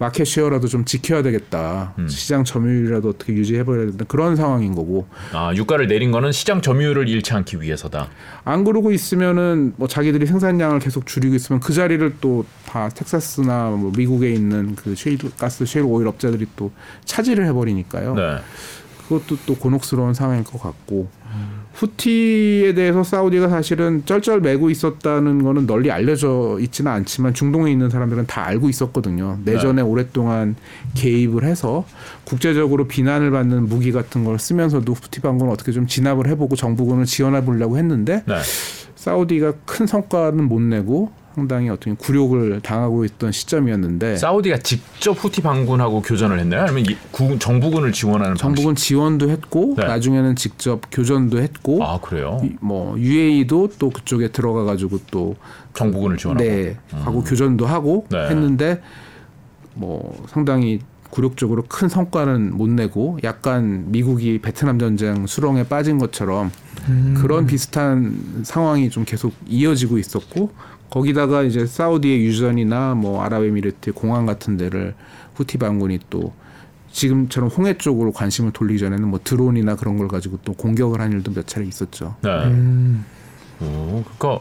마켓 0.03 0.25
쉐어라도 0.25 0.67
좀 0.67 0.85
지켜야 0.85 1.23
되겠다. 1.23 1.95
음. 1.99 2.09
시장 2.09 2.43
점유율이라도 2.43 3.09
어떻게 3.11 3.33
유지해버려야 3.35 3.87
된다. 3.87 4.05
그런 4.09 4.35
상황인 4.35 4.75
거고. 4.75 5.07
아 5.33 5.55
유가를 5.55 5.87
내린 5.87 6.11
거는 6.11 6.33
시장 6.33 6.61
점유율을 6.61 7.09
잃지 7.09 7.33
않기 7.33 7.61
위해서다. 7.61 8.09
안 8.45 8.65
그러고 8.65 8.91
있으면은 8.91 9.75
뭐 9.77 9.87
자기들이 9.87 10.27
생산량을 10.27 10.81
계속 10.81 11.07
줄이고 11.07 11.37
있으면 11.37 11.61
그 11.61 11.73
자리를 11.73 12.17
또 12.21 12.45
다 12.73 12.89
텍사스나 12.89 13.69
뭐 13.69 13.93
미국에 13.95 14.33
있는 14.33 14.75
그 14.77 14.95
셰일 14.95 15.19
가스 15.39 15.67
셰일 15.67 15.85
오일 15.87 16.09
업자들이 16.09 16.47
또 16.57 16.73
차지를 17.05 17.45
해버리니까요. 17.49 18.15
네. 18.15 18.39
그것도 19.03 19.37
또 19.45 19.55
곤혹스러운 19.57 20.15
상황일 20.15 20.43
것 20.45 20.59
같고. 20.59 21.11
후티에 21.75 22.75
대해서 22.75 23.03
사우디가 23.03 23.49
사실은 23.49 24.03
쩔쩔매고 24.05 24.71
있었다는 24.71 25.43
거는 25.43 25.67
널리 25.67 25.91
알려져 25.91 26.59
있지는 26.61 26.93
않지만 26.93 27.35
중동에 27.35 27.71
있는 27.71 27.91
사람들은 27.91 28.27
다 28.27 28.47
알고 28.47 28.69
있었거든요. 28.69 29.39
내전에 29.45 29.83
네. 29.83 29.83
오랫동안 29.83 30.55
개입을 30.95 31.45
해서 31.45 31.85
국제적으로 32.25 32.87
비난을 32.87 33.31
받는 33.31 33.69
무기 33.69 33.91
같은 33.93 34.25
걸 34.25 34.39
쓰면서도 34.39 34.93
후티 34.93 35.21
반군을 35.21 35.53
어떻게 35.53 35.73
좀 35.73 35.87
진압을 35.87 36.29
해보고 36.29 36.57
정부군을 36.57 37.07
지원해 37.07 37.45
보려고 37.45 37.79
했는데 37.79 38.23
네. 38.27 38.35
사우디가 38.95 39.53
큰 39.67 39.87
성과는 39.87 40.45
못 40.45 40.61
내고 40.61 41.11
상당히 41.35 41.69
어떻게 41.71 41.95
굴욕을 41.95 42.61
당하고 42.61 43.05
있던 43.05 43.33
시점이었는데 43.33 44.17
사우디가 44.17 44.59
직접 44.59 45.13
후티 45.13 45.41
반군하고 45.43 46.03
교전을 46.03 46.39
했나요? 46.39 46.63
아니면 46.63 46.85
구, 47.11 47.39
정부군을 47.39 47.93
지원하는 47.93 48.37
정부군 48.37 48.75
방식? 48.75 48.89
지원도 48.89 49.31
했고 49.31 49.75
네. 49.77 49.85
나중에는 49.87 50.37
직접 50.37 50.81
교전도 50.91 51.41
했고 51.41 51.83
아 51.85 51.99
그래요? 52.01 52.41
뭐 52.61 52.99
UAE도 52.99 53.71
또 53.79 53.91
그쪽에 53.91 54.29
들어가 54.29 54.65
가지고 54.65 54.99
또 55.11 55.37
정부군을 55.75 56.19
지원하고 56.19 56.45
네 56.45 56.77
음. 56.93 56.99
하고 57.03 57.23
교전도 57.25 57.67
하고 57.67 58.07
네. 58.11 58.29
했는데 58.29 58.83
뭐 59.75 60.23
상당히 60.29 60.81
굴욕적으로 61.13 61.65
큰 61.69 61.91
성과는 61.91 62.57
못 62.57 62.71
내고 62.71 63.19
약간 63.23 63.85
미국이 63.93 64.39
베트남 64.41 64.79
전쟁 64.79 65.27
수렁에 65.27 65.65
빠진 65.65 65.99
것처럼 65.99 66.51
음. 66.89 67.15
그런 67.19 67.47
비슷한 67.47 68.43
상황이 68.45 68.89
좀 68.89 69.05
계속 69.05 69.35
이어지고 69.47 69.99
있었고 69.99 70.51
거기다가 70.89 71.43
이제 71.43 71.67
사우디의 71.67 72.25
유전이나 72.25 72.95
뭐 72.95 73.23
아랍에미리트 73.23 73.93
공항 73.93 74.25
같은 74.25 74.57
데를 74.57 74.95
후티 75.35 75.59
반군이 75.59 76.01
또 76.09 76.33
지금처럼 76.93 77.51
홍해 77.51 77.77
쪽으로 77.77 78.13
관심을 78.13 78.53
돌리기 78.53 78.79
전에는 78.79 79.07
뭐 79.07 79.21
드론이나 79.23 79.77
그런 79.77 79.99
걸 79.99 80.09
가지고 80.09 80.39
또 80.45 80.55
공격을 80.55 81.03
한 81.03 81.13
일도 81.13 81.35
몇 81.35 81.47
차례 81.47 81.67
있었죠. 81.67 82.17
네. 82.23 82.31
음. 82.47 83.05
오, 83.61 84.03
그러니까 84.17 84.41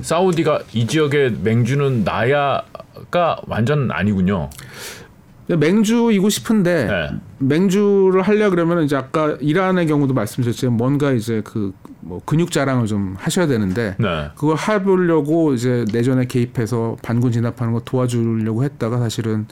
사우디가 0.00 0.62
이 0.72 0.88
지역에 0.88 1.30
맹주는 1.42 2.02
나야가 2.02 3.40
완전 3.46 3.92
아니군요. 3.92 4.50
맹주이고 5.56 6.28
싶은데 6.28 6.86
네. 6.86 7.18
맹주를 7.38 8.22
하려 8.22 8.50
그러면 8.50 8.84
이제 8.84 8.96
아까 8.96 9.36
이란의 9.40 9.86
경우도 9.86 10.14
말씀드렸지만 10.14 10.76
뭔가 10.76 11.12
이제 11.12 11.40
그 11.44 11.72
뭐 12.08 12.20
근육 12.24 12.50
자랑을 12.50 12.86
좀 12.86 13.14
하셔야 13.18 13.46
되는데 13.46 13.94
네. 13.98 14.30
그걸 14.34 14.56
해보려고 14.56 15.52
이제 15.52 15.84
내전에 15.92 16.26
개입해서 16.26 16.96
반군 17.02 17.32
진압하는 17.32 17.74
거 17.74 17.80
도와주려고 17.80 18.64
했다가 18.64 18.98
사실은 18.98 19.46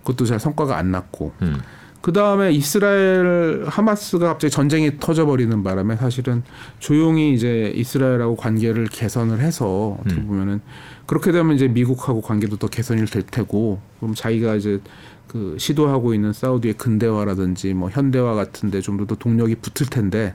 그것도 0.00 0.24
잘 0.24 0.40
성과가 0.40 0.76
안 0.76 0.90
났고 0.90 1.32
음. 1.42 1.60
그 2.00 2.12
다음에 2.12 2.50
이스라엘 2.50 3.64
하마스가 3.68 4.26
갑자기 4.26 4.50
전쟁이 4.50 4.98
터져버리는 4.98 5.62
바람에 5.62 5.94
사실은 5.94 6.42
조용히 6.80 7.32
이제 7.32 7.72
이스라엘하고 7.76 8.34
관계를 8.34 8.88
개선을 8.88 9.38
해서 9.38 9.96
어떻게 10.00 10.20
음. 10.20 10.26
보면은 10.26 10.60
그렇게 11.06 11.30
되면 11.30 11.54
이제 11.54 11.68
미국하고 11.68 12.20
관계도 12.20 12.56
더 12.56 12.66
개선이 12.66 13.04
될 13.04 13.22
테고 13.22 13.78
그럼 14.00 14.16
자기가 14.16 14.56
이제 14.56 14.80
그 15.28 15.56
시도하고 15.58 16.14
있는 16.14 16.32
사우디의 16.32 16.74
근대화라든지 16.74 17.74
뭐 17.74 17.88
현대화 17.90 18.34
같은데 18.34 18.80
좀 18.80 19.06
더 19.06 19.14
동력이 19.16 19.56
붙을 19.56 19.88
텐데 19.90 20.34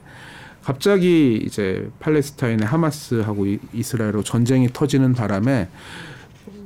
갑자기 0.63 1.41
이제 1.45 1.89
팔레스타인의 1.99 2.67
하마스하고 2.67 3.45
이스라엘로 3.73 4.23
전쟁이 4.23 4.67
터지는 4.71 5.13
바람에 5.13 5.69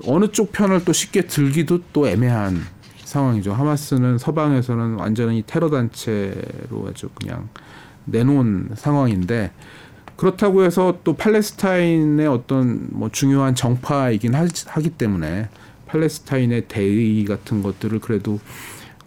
어느 0.07 0.31
쪽 0.31 0.51
편을 0.51 0.84
또 0.86 0.93
쉽게 0.93 1.27
들기도 1.27 1.79
또 1.93 2.07
애매한 2.07 2.62
상황이죠. 3.03 3.53
하마스는 3.53 4.17
서방에서는 4.17 4.95
완전히 4.95 5.43
테러 5.45 5.69
단체로 5.69 6.88
아주 6.89 7.10
그냥 7.13 7.49
내놓은 8.05 8.69
상황인데 8.75 9.51
그렇다고 10.15 10.63
해서 10.63 10.97
또 11.03 11.15
팔레스타인의 11.15 12.27
어떤 12.27 12.88
뭐 12.91 13.10
중요한 13.10 13.53
정파이긴 13.53 14.34
하기 14.34 14.89
때문에 14.91 15.49
팔레스타인의 15.91 16.67
대의 16.67 17.25
같은 17.25 17.62
것들을 17.62 17.99
그래도 17.99 18.39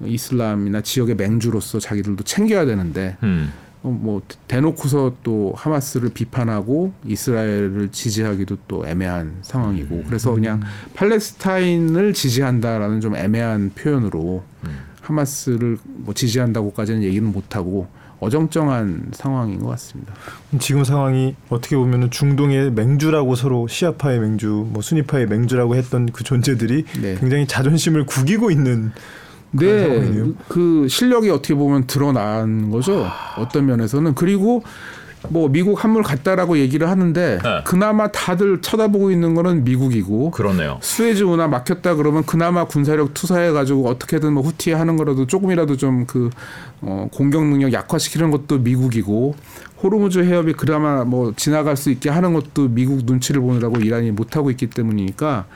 이슬람이나 0.04 0.82
지역의 0.82 1.16
맹주로서 1.16 1.78
자기들도 1.78 2.24
챙겨야 2.24 2.66
되는데 2.66 3.16
음. 3.22 3.52
어, 3.82 3.88
뭐 3.88 4.22
대놓고서 4.48 5.16
또 5.22 5.52
하마스를 5.56 6.10
비판하고 6.10 6.92
이스라엘을 7.06 7.90
지지하기도 7.90 8.58
또 8.68 8.86
애매한 8.86 9.36
상황이고 9.42 9.96
음. 9.96 10.04
그래서 10.06 10.32
그냥 10.32 10.62
팔레스타인을 10.94 12.12
지지한다라는 12.12 13.00
좀 13.00 13.16
애매한 13.16 13.72
표현으로 13.74 14.44
음. 14.64 14.78
하마스를 15.00 15.78
뭐 15.84 16.14
지지한다고까지는 16.14 17.02
얘기는 17.02 17.30
못 17.30 17.56
하고 17.56 17.88
어정쩡한 18.24 19.10
상황인 19.12 19.60
것 19.60 19.68
같습니다. 19.70 20.12
지금 20.58 20.84
상황이 20.84 21.34
어떻게 21.48 21.76
보면 21.76 22.10
중동의 22.10 22.72
맹주라고 22.72 23.34
서로 23.34 23.68
시아파의 23.68 24.20
맹주, 24.20 24.68
뭐 24.70 24.82
수니파의 24.82 25.26
맹주라고 25.26 25.76
했던 25.76 26.06
그 26.12 26.24
존재들이 26.24 26.84
네. 27.00 27.16
굉장히 27.18 27.46
자존심을 27.46 28.06
구기고 28.06 28.50
있는 28.50 28.92
네, 29.52 30.32
그 30.48 30.88
실력이 30.88 31.30
어떻게 31.30 31.54
보면 31.54 31.86
드러난 31.86 32.70
거죠. 32.70 33.06
어떤 33.38 33.66
면에서는 33.66 34.14
그리고 34.14 34.64
뭐 35.28 35.48
미국 35.48 35.82
한물 35.82 36.02
갔다라고 36.02 36.58
얘기를 36.58 36.88
하는데 36.88 37.38
네. 37.42 37.60
그나마 37.64 38.08
다들 38.08 38.60
쳐다보고 38.60 39.10
있는 39.10 39.34
거는 39.34 39.64
미국이고 39.64 40.30
그러네요. 40.30 40.78
스웨즈 40.80 41.22
운하 41.24 41.48
막혔다 41.48 41.96
그러면 41.96 42.24
그나마 42.24 42.66
군사력 42.66 43.14
투사해 43.14 43.50
가지고 43.52 43.88
어떻게든 43.88 44.32
뭐 44.32 44.42
후티 44.42 44.72
하는 44.72 44.96
거라도 44.96 45.26
조금이라도 45.26 45.76
좀 45.76 46.04
그 46.06 46.30
어, 46.80 47.08
공격 47.12 47.44
능력 47.46 47.72
약화시키는 47.72 48.30
것도 48.30 48.58
미국이고 48.58 49.34
호르무즈 49.82 50.20
해협이 50.20 50.52
그나마 50.54 51.04
뭐 51.04 51.32
지나갈 51.36 51.76
수 51.76 51.90
있게 51.90 52.10
하는 52.10 52.32
것도 52.34 52.68
미국 52.68 53.04
눈치를 53.04 53.40
보느라고 53.40 53.78
이란이 53.80 54.10
못 54.12 54.36
하고 54.36 54.50
있기 54.50 54.68
때문이니까 54.68 55.46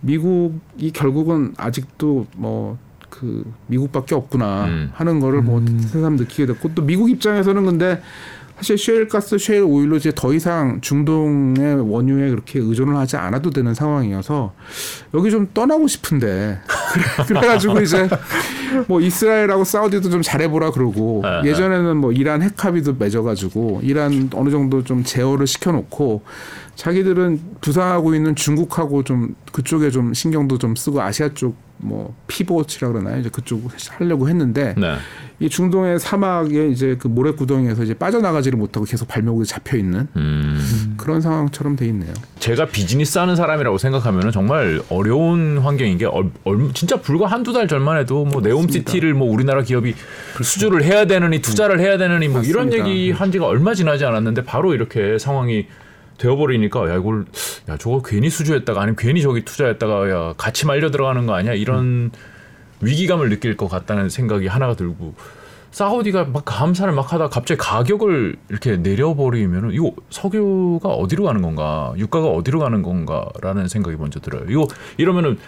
미국이 0.00 0.90
결국은 0.92 1.54
아직도 1.56 2.26
뭐그 2.36 3.44
미국밖에 3.66 4.14
없구나 4.14 4.64
음. 4.64 4.90
하는 4.94 5.20
거를 5.20 5.42
뭐 5.42 5.58
음. 5.60 5.78
새삼 5.78 6.16
느끼게 6.16 6.46
됐고 6.46 6.74
또 6.74 6.82
미국 6.82 7.10
입장에서는 7.10 7.64
근데 7.64 8.02
사실 8.62 8.78
셰일가스, 8.78 9.38
셰일 9.38 9.64
오일로 9.64 9.96
이제 9.96 10.12
더 10.14 10.32
이상 10.32 10.80
중동의 10.80 11.90
원유에 11.90 12.30
그렇게 12.30 12.60
의존을 12.60 12.96
하지 12.96 13.16
않아도 13.16 13.50
되는 13.50 13.74
상황이어서 13.74 14.54
여기 15.14 15.32
좀 15.32 15.48
떠나고 15.52 15.88
싶은데 15.88 16.60
그래, 17.26 17.40
가지고 17.40 17.80
이제 17.80 18.08
뭐 18.86 19.00
이스라엘하고 19.00 19.64
사우디도 19.64 20.10
좀 20.10 20.22
잘해보라 20.22 20.70
그러고 20.70 21.22
네, 21.24 21.42
네. 21.42 21.50
예전에는 21.50 21.96
뭐 21.96 22.12
이란 22.12 22.40
핵합의도 22.40 22.94
맺어가지고 23.00 23.80
이란 23.82 24.30
어느 24.32 24.50
정도 24.50 24.84
좀 24.84 25.02
제어를 25.02 25.48
시켜놓고 25.48 26.22
자기들은 26.76 27.40
부상하고 27.60 28.14
있는 28.14 28.36
중국하고 28.36 29.02
좀 29.02 29.34
그쪽에 29.50 29.90
좀 29.90 30.14
신경도 30.14 30.58
좀 30.58 30.76
쓰고 30.76 31.02
아시아 31.02 31.30
쪽 31.34 31.56
뭐 31.82 32.14
피보치라 32.28 32.88
그러나요? 32.88 33.18
이제 33.18 33.28
그쪽 33.28 33.68
하려고 33.90 34.28
했는데 34.28 34.74
네. 34.78 34.94
이 35.40 35.48
중동의 35.48 35.98
사막에 35.98 36.68
이제 36.68 36.96
그 36.98 37.08
모래 37.08 37.32
구덩이에서 37.32 37.82
이제 37.82 37.94
빠져나가지를 37.94 38.56
못하고 38.56 38.86
계속 38.86 39.08
발목이 39.08 39.44
잡혀 39.44 39.76
있는 39.76 40.06
음. 40.16 40.94
그런 40.96 41.20
상황처럼 41.20 41.74
돼 41.74 41.86
있네요. 41.86 42.12
제가 42.38 42.66
비즈니스 42.66 43.18
하는 43.18 43.34
사람이라고 43.34 43.78
생각하면 43.78 44.30
정말 44.30 44.80
어려운 44.88 45.58
환경인 45.58 45.98
게 45.98 46.06
얼, 46.06 46.30
얼, 46.44 46.72
진짜 46.72 47.00
불과 47.00 47.26
한두 47.26 47.52
달 47.52 47.66
전만 47.66 47.98
해도 47.98 48.24
뭐 48.24 48.40
네옴시티를 48.40 49.14
뭐 49.14 49.28
우리나라 49.28 49.62
기업이 49.62 49.94
수주를 50.40 50.84
해야 50.84 51.06
되느니 51.06 51.42
투자를 51.42 51.80
해야 51.80 51.98
되느니 51.98 52.28
뭐 52.28 52.38
맞습니다. 52.38 52.60
이런 52.60 52.72
얘기 52.72 53.10
한 53.10 53.32
지가 53.32 53.46
얼마 53.46 53.74
지나지 53.74 54.04
않았는데 54.04 54.44
바로 54.44 54.72
이렇게 54.74 55.18
상황이 55.18 55.66
되어버리니까 56.22 56.88
야 56.90 56.96
이걸 56.96 57.24
야 57.68 57.76
저거 57.76 58.00
괜히 58.02 58.30
수주했다가 58.30 58.80
아니면 58.80 58.96
괜히 58.96 59.22
저기 59.22 59.44
투자했다가 59.44 60.10
야 60.10 60.34
같이 60.36 60.66
말려 60.66 60.90
들어가는 60.90 61.26
거 61.26 61.34
아니야 61.34 61.54
이런 61.54 61.78
음. 61.78 62.10
위기감을 62.80 63.28
느낄 63.28 63.56
것 63.56 63.68
같다는 63.68 64.08
생각이 64.08 64.46
하나가 64.46 64.74
들고 64.74 65.14
사우디가 65.70 66.24
막 66.24 66.44
감사를 66.44 66.92
막 66.92 67.12
하다 67.12 67.28
갑자기 67.28 67.58
가격을 67.58 68.36
이렇게 68.50 68.76
내려버리면 68.76 69.72
이거 69.72 69.92
석유가 70.10 70.90
어디로 70.90 71.24
가는 71.24 71.40
건가 71.40 71.92
유가가 71.96 72.28
어디로 72.28 72.58
가는 72.58 72.82
건가라는 72.82 73.68
생각이 73.68 73.96
먼저 73.96 74.20
들어요. 74.20 74.44
이거 74.48 74.66
이러면은 74.98 75.38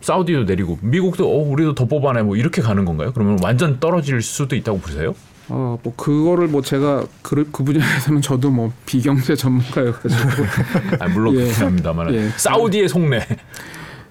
사우디도 0.00 0.44
내리고 0.44 0.78
미국도 0.80 1.28
어 1.28 1.48
우리도 1.50 1.74
더 1.74 1.86
뽑아내 1.86 2.22
뭐 2.22 2.36
이렇게 2.36 2.62
가는 2.62 2.84
건가요? 2.84 3.12
그러면 3.12 3.38
완전 3.42 3.80
떨어질 3.80 4.22
수도 4.22 4.56
있다고 4.56 4.78
보세요? 4.78 5.14
어, 5.48 5.78
뭐 5.82 5.94
그거를 5.96 6.48
뭐 6.48 6.62
제가 6.62 7.04
그, 7.22 7.48
그 7.52 7.64
분야에서는 7.64 8.22
저도 8.22 8.50
뭐 8.50 8.72
비경제 8.86 9.36
전문가여가지고 9.36 10.30
아, 11.00 11.08
물론 11.08 11.34
예. 11.34 11.44
그렇습니다만 11.44 12.14
예. 12.14 12.28
사우디의 12.36 12.88
속내 12.88 13.20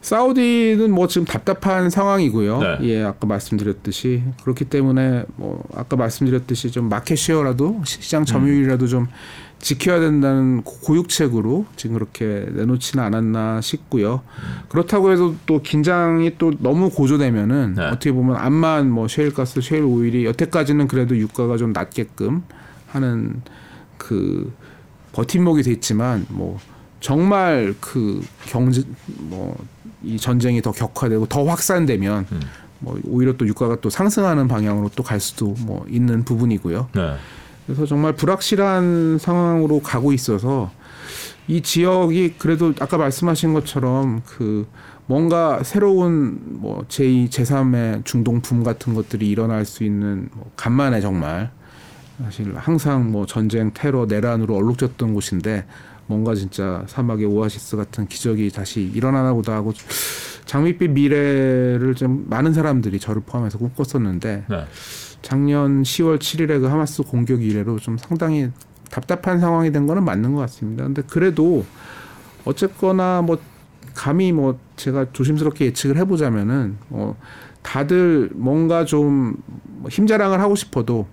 사우디는 0.01 0.91
뭐 0.91 1.07
지금 1.07 1.25
답답한 1.25 1.89
상황이고요. 1.89 2.59
네. 2.59 2.77
예, 2.81 3.03
아까 3.03 3.25
말씀드렸듯이 3.25 4.21
그렇기 4.43 4.65
때문에 4.65 5.23
뭐 5.37 5.63
아까 5.73 5.95
말씀드렸듯이 5.95 6.71
좀 6.71 6.89
마켓 6.89 7.15
쉐어라도 7.15 7.81
시장 7.85 8.25
점유율이라도 8.25 8.85
음. 8.85 8.89
좀 8.89 9.07
지켜야 9.63 9.99
된다는 9.99 10.61
고육책으로 10.63 11.65
지금 11.75 11.95
그렇게 11.95 12.45
내놓지는 12.51 13.03
않았나 13.03 13.61
싶고요. 13.61 14.21
음. 14.25 14.63
그렇다고 14.69 15.11
해서 15.11 15.33
또 15.45 15.61
긴장이 15.61 16.37
또 16.37 16.51
너무 16.59 16.89
고조되면은 16.89 17.75
네. 17.75 17.85
어떻게 17.85 18.11
보면 18.11 18.35
암만 18.35 18.91
뭐 18.91 19.07
셰일가스, 19.07 19.61
셰일 19.61 19.83
오일이 19.83 20.25
여태까지는 20.25 20.87
그래도 20.87 21.17
유가가 21.17 21.57
좀 21.57 21.73
낮게끔 21.73 22.43
하는 22.87 23.41
그 23.97 24.53
버팀목이 25.13 25.63
됐지만 25.63 26.25
뭐 26.29 26.59
정말 26.99 27.73
그 27.79 28.21
경제 28.45 28.83
뭐 29.17 29.55
이 30.03 30.17
전쟁이 30.17 30.61
더 30.61 30.71
격화되고 30.71 31.27
더 31.27 31.45
확산되면 31.45 32.27
음. 32.31 32.41
뭐 32.79 32.99
오히려 33.05 33.33
또 33.37 33.47
유가가 33.47 33.77
또 33.79 33.89
상승하는 33.89 34.47
방향으로 34.47 34.89
또 34.95 35.03
갈 35.03 35.19
수도 35.19 35.55
뭐 35.59 35.85
있는 35.89 36.23
부분이고요. 36.25 36.89
네. 36.93 37.15
그래서 37.65 37.85
정말 37.85 38.13
불확실한 38.13 39.17
상황으로 39.19 39.81
가고 39.81 40.13
있어서 40.13 40.71
이 41.47 41.61
지역이 41.61 42.35
그래도 42.37 42.73
아까 42.79 42.97
말씀하신 42.97 43.53
것처럼 43.53 44.21
그 44.25 44.67
뭔가 45.05 45.61
새로운 45.63 46.39
뭐 46.43 46.85
제2, 46.87 47.29
제3의 47.29 48.05
중동품 48.05 48.63
같은 48.63 48.93
것들이 48.93 49.29
일어날 49.29 49.65
수 49.65 49.83
있는 49.83 50.29
뭐 50.33 50.49
간만에 50.55 51.01
정말 51.01 51.51
사실 52.23 52.55
항상 52.55 53.11
뭐 53.11 53.25
전쟁, 53.25 53.71
테러, 53.73 54.05
내란으로 54.05 54.55
얼룩졌던 54.55 55.13
곳인데 55.13 55.65
뭔가 56.05 56.35
진짜 56.35 56.83
사막의 56.87 57.25
오아시스 57.25 57.75
같은 57.75 58.07
기적이 58.07 58.51
다시 58.51 58.81
일어나나 58.93 59.33
보다 59.33 59.53
하고 59.53 59.73
장밋빛 60.45 60.91
미래를 60.91 61.95
좀 61.95 62.25
많은 62.29 62.53
사람들이 62.53 62.99
저를 62.99 63.21
포함해서 63.25 63.57
꿈꿨었는데 63.57 64.45
네. 64.49 64.65
작년 65.23 65.81
10월 65.81 66.19
7일에 66.19 66.61
그 66.61 66.67
하마스 66.67 67.01
공격 67.01 67.41
이래로 67.41 67.79
좀 67.79 67.97
상당히 67.97 68.51
답답한 68.91 69.39
상황이 69.39 69.71
된 69.71 69.87
거는 69.87 70.03
맞는 70.03 70.35
것 70.35 70.41
같습니다. 70.41 70.83
근데 70.83 71.01
그래도 71.07 71.65
어쨌거나 72.45 73.23
뭐 73.23 73.39
감히 73.95 74.31
뭐 74.31 74.59
제가 74.75 75.07
조심스럽게 75.13 75.65
예측을 75.65 75.97
해보자면은 75.97 76.77
뭐 76.89 77.15
다들 77.63 78.29
뭔가 78.33 78.85
좀 78.85 79.35
힘자랑을 79.89 80.39
하고 80.41 80.55
싶어도 80.55 81.07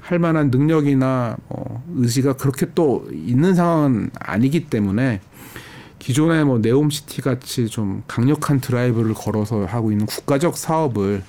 할 0.00 0.18
만한 0.18 0.50
능력이나 0.50 1.36
뭐 1.48 1.82
의지가 1.96 2.34
그렇게 2.34 2.66
또 2.74 3.06
있는 3.12 3.54
상황은 3.54 4.10
아니기 4.18 4.66
때문에 4.66 5.20
기존의 6.00 6.44
뭐 6.44 6.58
네옴시티 6.58 7.22
같이 7.22 7.68
좀 7.68 8.02
강력한 8.08 8.60
드라이브를 8.60 9.14
걸어서 9.14 9.64
하고 9.64 9.92
있는 9.92 10.06
국가적 10.06 10.56
사업을 10.56 11.22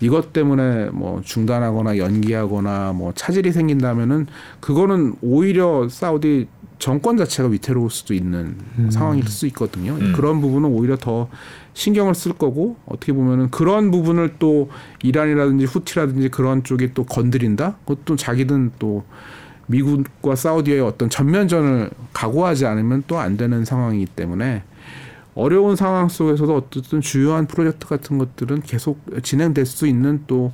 이것 0.00 0.32
때문에 0.32 0.86
뭐 0.86 1.20
중단하거나 1.24 1.98
연기하거나 1.98 2.92
뭐 2.92 3.12
차질이 3.14 3.52
생긴다면은 3.52 4.26
그거는 4.60 5.14
오히려 5.22 5.88
사우디 5.88 6.48
정권 6.78 7.16
자체가 7.16 7.48
위태로울 7.48 7.90
수도 7.90 8.14
있는 8.14 8.56
음. 8.78 8.90
상황일 8.90 9.26
수 9.28 9.46
있거든요. 9.46 9.92
음. 9.94 10.12
그런 10.14 10.40
부분은 10.40 10.68
오히려 10.68 10.96
더 10.96 11.28
신경을 11.72 12.14
쓸 12.14 12.32
거고 12.32 12.76
어떻게 12.86 13.12
보면은 13.12 13.50
그런 13.50 13.90
부분을 13.90 14.34
또 14.38 14.68
이란이라든지 15.02 15.64
후티라든지 15.64 16.28
그런 16.28 16.62
쪽이 16.64 16.92
또 16.94 17.04
건드린다. 17.04 17.76
그것도 17.86 18.16
자기든 18.16 18.72
또 18.78 19.04
미국과 19.66 20.36
사우디의 20.36 20.80
어떤 20.80 21.08
전면전을 21.08 21.90
각오하지 22.12 22.66
않으면 22.66 23.04
또 23.06 23.18
안 23.18 23.36
되는 23.36 23.64
상황이기 23.64 24.06
때문에 24.06 24.62
어려운 25.34 25.76
상황 25.76 26.08
속에서도 26.08 26.54
어쨌든 26.54 27.00
주요한 27.00 27.46
프로젝트 27.46 27.86
같은 27.86 28.18
것들은 28.18 28.62
계속 28.62 29.00
진행될 29.22 29.66
수 29.66 29.86
있는 29.86 30.24
또 30.26 30.52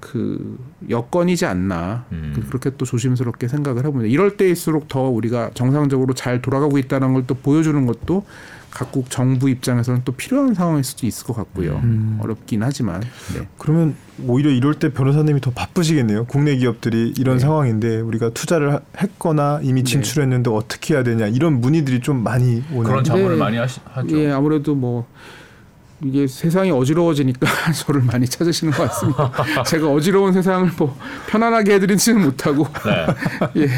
그 0.00 0.58
여건이지 0.88 1.44
않나 1.44 2.06
음. 2.12 2.44
그렇게 2.48 2.70
또 2.78 2.84
조심스럽게 2.86 3.48
생각을 3.48 3.84
해봅니다. 3.84 4.10
이럴 4.10 4.36
때일수록 4.36 4.88
더 4.88 5.02
우리가 5.02 5.50
정상적으로 5.54 6.14
잘 6.14 6.40
돌아가고 6.40 6.78
있다는 6.78 7.12
걸 7.12 7.26
또 7.26 7.34
보여주는 7.34 7.86
것도 7.86 8.24
각국 8.70 9.08
정부 9.10 9.48
입장에서는 9.48 10.02
또 10.04 10.12
필요한 10.12 10.52
상황일 10.52 10.84
수도 10.84 11.06
있을 11.06 11.26
것 11.26 11.34
같고요. 11.34 11.80
음. 11.82 12.18
어렵긴 12.22 12.62
하지만. 12.62 13.00
네. 13.34 13.48
그러면 13.56 13.96
오히려 14.26 14.50
이럴 14.50 14.74
때 14.74 14.92
변호사님이 14.92 15.40
더 15.40 15.50
바쁘시겠네요. 15.50 16.26
국내 16.26 16.56
기업들이 16.56 17.14
이런 17.18 17.36
네. 17.36 17.40
상황인데 17.40 18.00
우리가 18.00 18.30
투자를 18.30 18.78
했거나 19.00 19.60
이미 19.62 19.82
네. 19.82 19.90
진출했는데 19.90 20.50
네. 20.50 20.56
어떻게 20.56 20.94
해야 20.94 21.02
되냐 21.02 21.26
이런 21.26 21.60
문의들이 21.60 22.00
좀 22.00 22.22
많이 22.22 22.62
오는 22.70 22.84
그런 22.84 23.02
자문을 23.02 23.30
네. 23.30 23.36
많이 23.36 23.56
하시, 23.56 23.80
하죠. 23.84 24.18
예, 24.18 24.30
아무래도 24.30 24.74
뭐 24.74 25.06
이게 26.04 26.26
세상이 26.26 26.70
어지러워지니까 26.70 27.46
저를 27.72 28.02
많이 28.02 28.26
찾으시는 28.26 28.72
것 28.72 28.88
같습니다. 28.88 29.32
제가 29.64 29.90
어지러운 29.90 30.32
세상을 30.32 30.70
뭐 30.78 30.96
편안하게 31.28 31.74
해드리지는 31.74 32.22
못하고, 32.22 32.66
네. 32.84 33.06
예. 33.62 33.68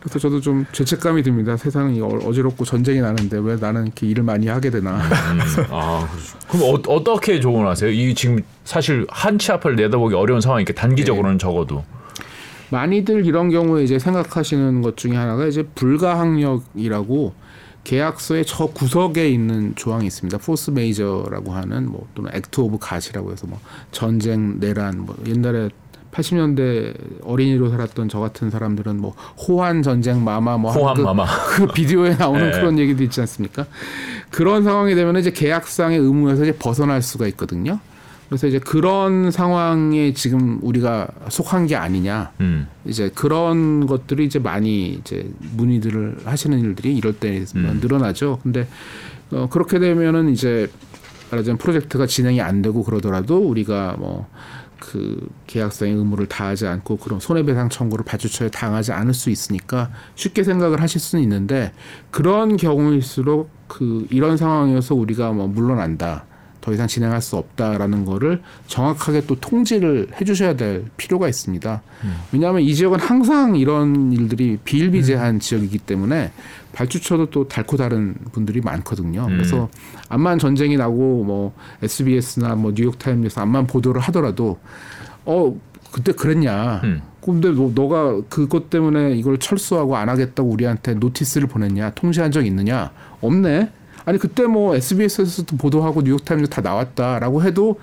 그래서 0.00 0.18
저도 0.18 0.40
좀 0.40 0.64
죄책감이 0.72 1.22
듭니다. 1.22 1.56
세상이 1.56 2.00
어지럽고 2.00 2.64
전쟁이 2.64 3.00
나는데 3.00 3.38
왜 3.38 3.56
나는 3.56 3.84
이렇게 3.84 4.06
일을 4.06 4.22
많이 4.22 4.48
하게 4.48 4.70
되나. 4.70 4.96
음, 4.96 5.40
아, 5.70 6.08
그럼 6.48 6.82
어떻게 6.88 7.38
조언하세요? 7.38 7.90
이 7.90 8.14
지금 8.14 8.40
사실 8.64 9.06
한치 9.10 9.52
앞을 9.52 9.76
내다보기 9.76 10.14
어려운 10.14 10.40
상황이니까 10.40 10.72
단기적으로는 10.72 11.38
네. 11.38 11.42
적어도. 11.42 11.84
많이들 12.70 13.26
이런 13.26 13.50
경우에 13.50 13.84
이제 13.84 13.98
생각하시는 13.98 14.82
것 14.82 14.96
중에 14.96 15.14
하나가 15.14 15.46
이제 15.46 15.62
불가항력이라고 15.74 17.32
계약서의 17.86 18.44
저 18.46 18.66
구석에 18.66 19.28
있는 19.28 19.72
조항이 19.76 20.06
있습니다. 20.08 20.38
force 20.38 20.72
majeure라고 20.72 21.52
하는 21.52 21.88
뭐 21.88 22.08
또는 22.16 22.32
act 22.34 22.60
of 22.60 22.78
God이라고 22.80 23.30
해서 23.30 23.46
뭐 23.46 23.60
전쟁 23.92 24.58
내란 24.58 25.06
뭐 25.06 25.14
옛날에 25.24 25.68
80년대 26.10 27.22
어린이로 27.22 27.70
살았던 27.70 28.08
저 28.08 28.18
같은 28.18 28.50
사람들은 28.50 29.00
뭐 29.00 29.14
호환 29.46 29.84
전쟁 29.84 30.24
마마 30.24 30.56
뭐 30.56 30.72
호환 30.72 30.96
그, 30.96 31.02
마마 31.02 31.26
그 31.54 31.68
비디오에 31.68 32.16
나오는 32.16 32.50
네. 32.50 32.58
그런 32.58 32.76
얘기도 32.80 33.04
있지 33.04 33.20
않습니까? 33.20 33.66
그런 34.30 34.64
상황이 34.64 34.96
되면 34.96 35.16
이제 35.16 35.30
계약상의 35.30 35.98
의무에서 35.98 36.42
이제 36.42 36.56
벗어날 36.58 37.02
수가 37.02 37.28
있거든요. 37.28 37.78
그래서 38.28 38.46
이제 38.46 38.58
그런 38.58 39.30
상황에 39.30 40.12
지금 40.12 40.58
우리가 40.62 41.08
속한 41.28 41.66
게 41.66 41.76
아니냐. 41.76 42.32
음. 42.40 42.66
이제 42.84 43.10
그런 43.14 43.86
것들이 43.86 44.24
이제 44.24 44.38
많이 44.38 44.94
이제 44.94 45.30
문의들을 45.56 46.18
하시는 46.24 46.58
일들이 46.58 46.96
이럴 46.96 47.12
때 47.12 47.44
음. 47.54 47.78
늘어나죠. 47.80 48.40
근데 48.42 48.66
어 49.30 49.48
그렇게 49.48 49.78
되면은 49.78 50.30
이제 50.30 50.70
말하자면 51.30 51.58
프로젝트가 51.58 52.06
진행이 52.06 52.40
안 52.40 52.62
되고 52.62 52.82
그러더라도 52.82 53.38
우리가 53.38 53.96
뭐 53.98 54.26
그 54.78 55.28
계약상의 55.46 55.94
의무를 55.94 56.26
다하지 56.26 56.66
않고 56.66 56.98
그런 56.98 57.18
손해배상 57.18 57.68
청구를 57.70 58.04
발주처에 58.04 58.50
당하지 58.50 58.92
않을 58.92 59.14
수 59.14 59.30
있으니까 59.30 59.90
쉽게 60.14 60.44
생각을 60.44 60.80
하실 60.80 61.00
수는 61.00 61.22
있는데 61.24 61.72
그런 62.10 62.56
경우일수록 62.56 63.50
그 63.68 64.06
이런 64.10 64.36
상황에서 64.36 64.94
우리가 64.94 65.32
뭐 65.32 65.48
물러난다. 65.48 66.24
더 66.66 66.72
이상 66.72 66.88
진행할 66.88 67.22
수 67.22 67.36
없다라는 67.36 68.04
거를 68.04 68.42
정확하게 68.66 69.26
또 69.28 69.36
통지를 69.36 70.08
해주셔야 70.20 70.56
될 70.56 70.84
필요가 70.96 71.28
있습니다. 71.28 71.80
음. 72.02 72.16
왜냐하면 72.32 72.62
이 72.62 72.74
지역은 72.74 72.98
항상 72.98 73.54
이런 73.54 74.10
일들이 74.12 74.58
비일비재한 74.64 75.36
음. 75.36 75.38
지역이기 75.38 75.78
때문에 75.78 76.32
발주처도 76.72 77.26
또 77.26 77.46
닳고 77.46 77.76
닳은 77.76 78.16
분들이 78.32 78.60
많거든요. 78.60 79.26
음. 79.26 79.28
그래서 79.28 79.68
암만 80.08 80.40
전쟁이 80.40 80.76
나고 80.76 81.22
뭐 81.22 81.54
SBS나 81.84 82.56
뭐 82.56 82.72
뉴욕타임즈에서 82.74 83.42
암만 83.42 83.68
보도를 83.68 84.00
하더라도 84.00 84.58
어 85.24 85.56
그때 85.92 86.10
그랬냐. 86.10 86.80
음. 86.82 87.02
근데 87.20 87.52
너, 87.52 87.70
너가 87.72 88.22
그것 88.28 88.70
때문에 88.70 89.12
이걸 89.12 89.38
철수하고 89.38 89.96
안 89.96 90.08
하겠다고 90.08 90.48
우리한테 90.48 90.94
notice를 90.94 91.46
보냈냐? 91.46 91.90
통지한 91.90 92.32
적 92.32 92.44
있느냐? 92.44 92.90
없네. 93.20 93.70
아니 94.06 94.18
그때 94.18 94.44
뭐 94.46 94.74
SBS에서도 94.76 95.56
보도하고 95.58 96.00
뉴욕타임즈 96.02 96.48
다 96.48 96.62
나왔다라고 96.62 97.42
해도 97.42 97.78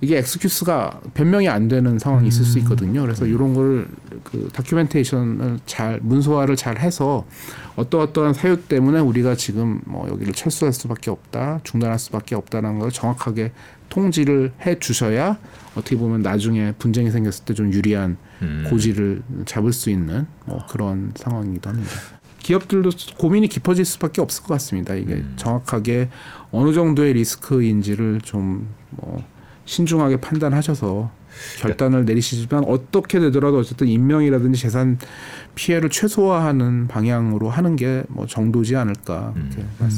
이게 0.00 0.18
excuse가 0.18 1.00
변명이 1.14 1.48
안 1.48 1.68
되는 1.68 1.98
상황이 1.98 2.28
있을 2.28 2.44
수 2.44 2.58
음. 2.58 2.62
있거든요. 2.62 3.02
그래서 3.02 3.26
이런 3.26 3.52
걸 3.54 3.86
그 4.24 4.48
다큐멘테이션을 4.52 5.60
잘 5.66 6.00
문서화를 6.02 6.56
잘 6.56 6.78
해서 6.78 7.24
어떠어떠한 7.76 8.34
사유 8.34 8.60
때문에 8.60 8.98
우리가 9.00 9.34
지금 9.36 9.80
뭐 9.84 10.08
여기를 10.08 10.32
철수할 10.32 10.72
수밖에 10.72 11.10
없다, 11.10 11.60
중단할 11.62 11.98
수밖에 11.98 12.34
없다는 12.34 12.78
걸 12.78 12.90
정확하게 12.90 13.52
통지를 13.88 14.52
해 14.64 14.78
주셔야 14.78 15.38
어떻게 15.76 15.96
보면 15.96 16.22
나중에 16.22 16.72
분쟁이 16.78 17.10
생겼을 17.10 17.44
때 17.44 17.54
좀 17.54 17.72
유리한 17.72 18.16
음. 18.42 18.66
고지를 18.68 19.22
잡을 19.44 19.72
수 19.72 19.90
있는 19.90 20.26
뭐 20.44 20.64
그런 20.68 21.12
상황이기도 21.14 21.70
합니다. 21.70 21.90
기업들도 22.46 22.90
고민이 23.18 23.48
깊어질 23.48 23.84
수밖에 23.84 24.20
없을 24.20 24.44
것 24.44 24.54
같습니다. 24.54 24.94
이게 24.94 25.14
음. 25.14 25.32
정확하게 25.34 26.10
어느 26.52 26.72
정도의 26.72 27.14
리스크인지를 27.14 28.20
좀뭐 28.20 29.24
신중하게 29.64 30.18
판단하셔서 30.20 31.10
결단을 31.58 32.04
내리시지만 32.04 32.64
어떻게 32.64 33.20
되더라도 33.20 33.58
어쨌든 33.58 33.88
인명이라든지 33.88 34.60
재산 34.60 34.98
피해를 35.54 35.88
최소화하는 35.90 36.86
방향으로 36.88 37.48
하는 37.48 37.76
게 37.76 38.04
뭐 38.08 38.26
정도지 38.26 38.76
않을까. 38.76 39.32
음. 39.36 39.50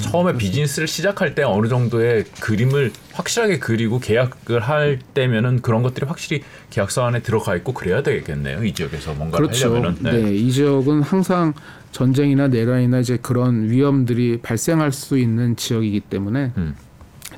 처음에 0.03 0.37
비즈니스를 0.37 0.89
시작할 0.89 1.35
때 1.35 1.43
어느 1.43 1.69
정도의 1.69 2.25
그림을 2.41 2.93
확실하게 3.13 3.59
그리고 3.59 3.99
계약을 4.01 4.61
할 4.61 4.99
때면은 5.15 5.61
그런 5.63 5.83
것들이 5.83 6.07
확실히 6.07 6.43
계약서 6.71 7.07
안에 7.07 7.23
들어가 7.23 7.57
있고 7.57 7.73
그래야 7.73 8.03
되겠네요. 8.03 8.65
이 8.65 8.73
지역에서 8.73 9.15
뭔가 9.15 9.37
그렇죠. 9.39 9.71
하려면은. 9.71 9.97
네. 10.03 10.13
네. 10.23 10.35
이 10.35 10.51
지역은 10.51 11.03
항상 11.03 11.55
전쟁이나 11.93 12.49
내란이나 12.49 12.99
이제 13.01 13.19
그런 13.21 13.71
위험들이 13.71 14.41
발생할 14.43 14.93
수 14.93 15.19
있는 15.19 15.57
지역이기 15.57 16.01
때문에 16.01 16.53
음. 16.57 16.75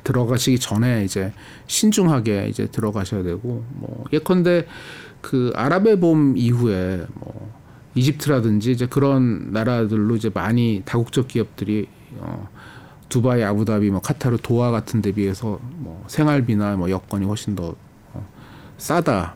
들어가시기 0.03 0.59
전에 0.59 1.03
이제 1.03 1.33
신중하게 1.67 2.47
이제 2.49 2.67
들어가셔야 2.67 3.23
되고 3.23 3.63
뭐 3.69 4.05
예컨대 4.11 4.65
그 5.21 5.51
아랍의 5.55 5.99
봄 5.99 6.35
이후에 6.37 7.05
뭐 7.13 7.51
이집트라든지 7.95 8.71
이제 8.71 8.85
그런 8.85 9.51
나라들로 9.51 10.15
이제 10.15 10.29
많이 10.33 10.81
다국적 10.85 11.27
기업들이 11.27 11.87
어 12.17 12.47
두바이, 13.11 13.43
아부다비, 13.43 13.91
뭐 13.91 13.99
카타르, 13.99 14.37
도하 14.41 14.71
같은 14.71 15.01
데 15.01 15.11
비해서 15.11 15.59
뭐 15.61 16.03
생활비나 16.07 16.77
뭐 16.77 16.89
여건이 16.89 17.25
훨씬 17.25 17.55
더 17.55 17.75
어, 18.13 18.27
싸다 18.77 19.35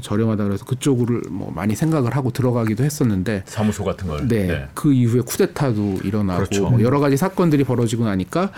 저렴하다 0.00 0.44
그래서 0.44 0.64
그쪽을 0.64 1.22
뭐 1.30 1.52
많이 1.54 1.74
생각을 1.74 2.16
하고 2.16 2.30
들어가기도 2.30 2.84
했었는데 2.84 3.42
사무소 3.46 3.84
같은 3.84 4.08
걸. 4.08 4.28
네. 4.28 4.46
네. 4.46 4.68
그 4.74 4.92
이후에 4.92 5.20
쿠데타도 5.20 6.00
일어나고 6.04 6.44
그렇죠. 6.44 6.70
뭐 6.70 6.82
여러 6.82 7.00
가지 7.00 7.16
사건들이 7.16 7.64
벌어지고 7.64 8.04
나니까 8.04 8.52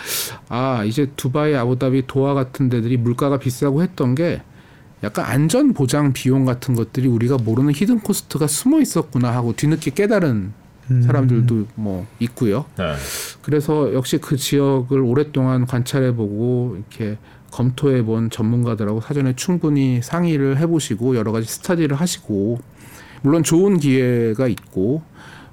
아 0.49 0.85
이제 0.85 1.11
두바이, 1.17 1.55
아부다비, 1.55 2.07
도하 2.07 2.35
같은 2.35 2.69
데들이 2.69 2.97
물가가 2.97 3.39
비싸고 3.39 3.83
했던 3.83 4.15
게 4.15 4.43
약간 5.03 5.27
안전 5.27 5.75
보장 5.75 6.13
비용 6.13 6.45
같은 6.45 6.75
것들이 6.75 7.09
우리가 7.09 7.37
모르는 7.37 7.73
hidden 7.75 8.01
cost가 8.01 8.47
숨어 8.47 8.81
있었구나 8.81 9.33
하고 9.35 9.53
뒤늦게 9.55 9.91
깨달은 9.91 10.53
사람들도 11.03 11.67
뭐 11.77 12.07
있고요. 12.21 12.67
네. 12.77 12.95
그래서 13.43 13.93
역시 13.95 14.19
그 14.19 14.37
지역을 14.37 15.01
오랫동안 15.01 15.67
관찰해 15.67 16.15
보고 16.15 16.77
이렇게 16.77 17.19
검토해 17.55 18.03
본 18.03 18.31
전문가들하고 18.31 19.01
사전에 19.01 19.35
충분히 19.37 20.01
상의를 20.03 20.59
해보시고 20.59 21.15
여러 21.15 21.31
가지 21.31 21.47
스터디를 21.47 21.97
하시고 21.97 22.59
물론 23.23 23.45
좋은 23.45 23.79
기회가 23.79 24.49
있고 24.49 25.03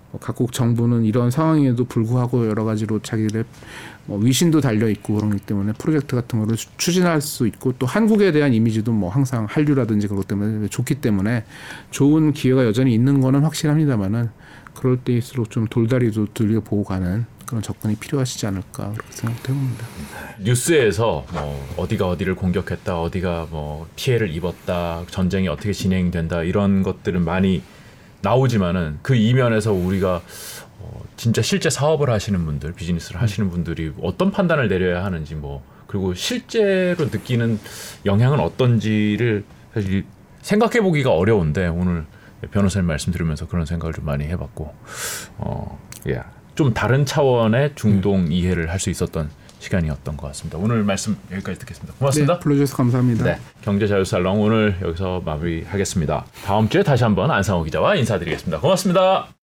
뭐 0.10 0.20
각국 0.20 0.52
정부는 0.52 1.06
이런 1.06 1.30
상황에도 1.30 1.86
불구하고 1.86 2.48
여러 2.48 2.64
가지로 2.64 3.00
자기들의 3.00 3.44
뭐 4.08 4.18
위신도 4.18 4.62
달려 4.62 4.90
있고 4.90 5.14
그렇기 5.16 5.42
때문에 5.46 5.74
프로젝트 5.74 6.16
같은 6.16 6.40
거를 6.40 6.58
추진할 6.78 7.22
수 7.22 7.46
있고 7.46 7.74
또 7.78 7.86
한국에 7.86 8.32
대한 8.32 8.52
이미지도 8.52 8.92
뭐 8.92 9.12
항상 9.12 9.46
한류라든지 9.48 10.08
그것 10.08 10.28
때문에 10.28 10.68
좋기 10.70 10.96
때문에 10.96 11.46
좋은 11.92 12.34
기회가 12.34 12.66
여전히 12.66 12.96
있는 12.96 13.22
거는 13.22 13.42
확실합니다만은 13.42 14.30
그럴 14.74 14.98
때일수록 14.98 15.52
좀 15.52 15.68
돌다리도 15.68 16.34
들려 16.34 16.62
보고 16.62 16.84
가는 16.84 17.28
그런 17.52 17.62
접근이 17.62 17.96
필요하시지 17.96 18.48
않을까 18.48 18.94
그렇게 18.94 19.12
생각해봅니다. 19.12 19.86
뉴스에서 20.40 21.26
뭐 21.34 21.76
어디가 21.76 22.08
어디를 22.08 22.36
공격했다, 22.36 23.02
어디가 23.02 23.48
뭐 23.52 23.90
피해를 23.98 24.34
입었다, 24.34 25.04
전쟁이 25.10 25.50
어떻게 25.50 25.74
진행된다 25.74 26.44
이런 26.44 26.82
것들은 26.82 27.26
많이 27.26 27.62
나오지만은 28.22 29.00
그 29.02 29.16
이면에서 29.16 29.74
우리가 29.74 30.22
어, 30.80 31.02
진짜 31.18 31.42
실제 31.42 31.70
사업을 31.70 32.10
하시는 32.10 32.44
분들, 32.46 32.72
비즈니스를 32.72 33.22
하시는 33.22 33.50
분들이 33.50 33.92
어떤 34.02 34.32
판단을 34.32 34.70
내려야 34.70 35.04
하는지 35.04 35.36
뭐 35.36 35.62
그리고 35.88 36.14
실제로 36.14 37.04
느끼는 37.04 37.60
영향은 38.06 38.40
어떤지를 38.40 39.44
사실 39.74 40.06
생각해 40.42 40.80
보기가 40.80 41.12
어려운데 41.12 41.68
오늘 41.68 42.06
변호사님 42.52 42.88
말씀 42.88 43.12
들으면서 43.12 43.46
그런 43.46 43.66
생각을 43.66 43.94
좀 43.94 44.06
많이 44.06 44.24
해봤고 44.24 44.74
어, 45.40 45.80
예. 46.08 46.22
좀 46.56 46.74
다른 46.74 47.06
차원의 47.06 47.72
중동 47.76 48.32
이해를 48.32 48.70
할 48.70 48.80
수 48.80 48.90
있었던 48.90 49.30
시간이었던 49.60 50.18
것 50.18 50.28
같습니다. 50.28 50.58
오늘 50.58 50.84
말씀 50.84 51.16
여기까지 51.32 51.60
듣겠습니다. 51.60 51.94
고맙습니다. 52.00 52.34
네, 52.34 52.40
불러주셔서 52.40 52.78
감사합니다. 52.78 53.24
네, 53.26 53.38
경제자유살롱 53.62 54.42
오늘 54.42 54.76
여기서 54.82 55.22
마무리하겠습니다. 55.24 56.26
다음 56.46 56.68
주에 56.68 56.82
다시 56.82 57.04
한번 57.04 57.30
안상호 57.30 57.64
기자와 57.64 57.96
인사드리겠습니다. 57.96 58.60
고맙습니다. 58.60 59.41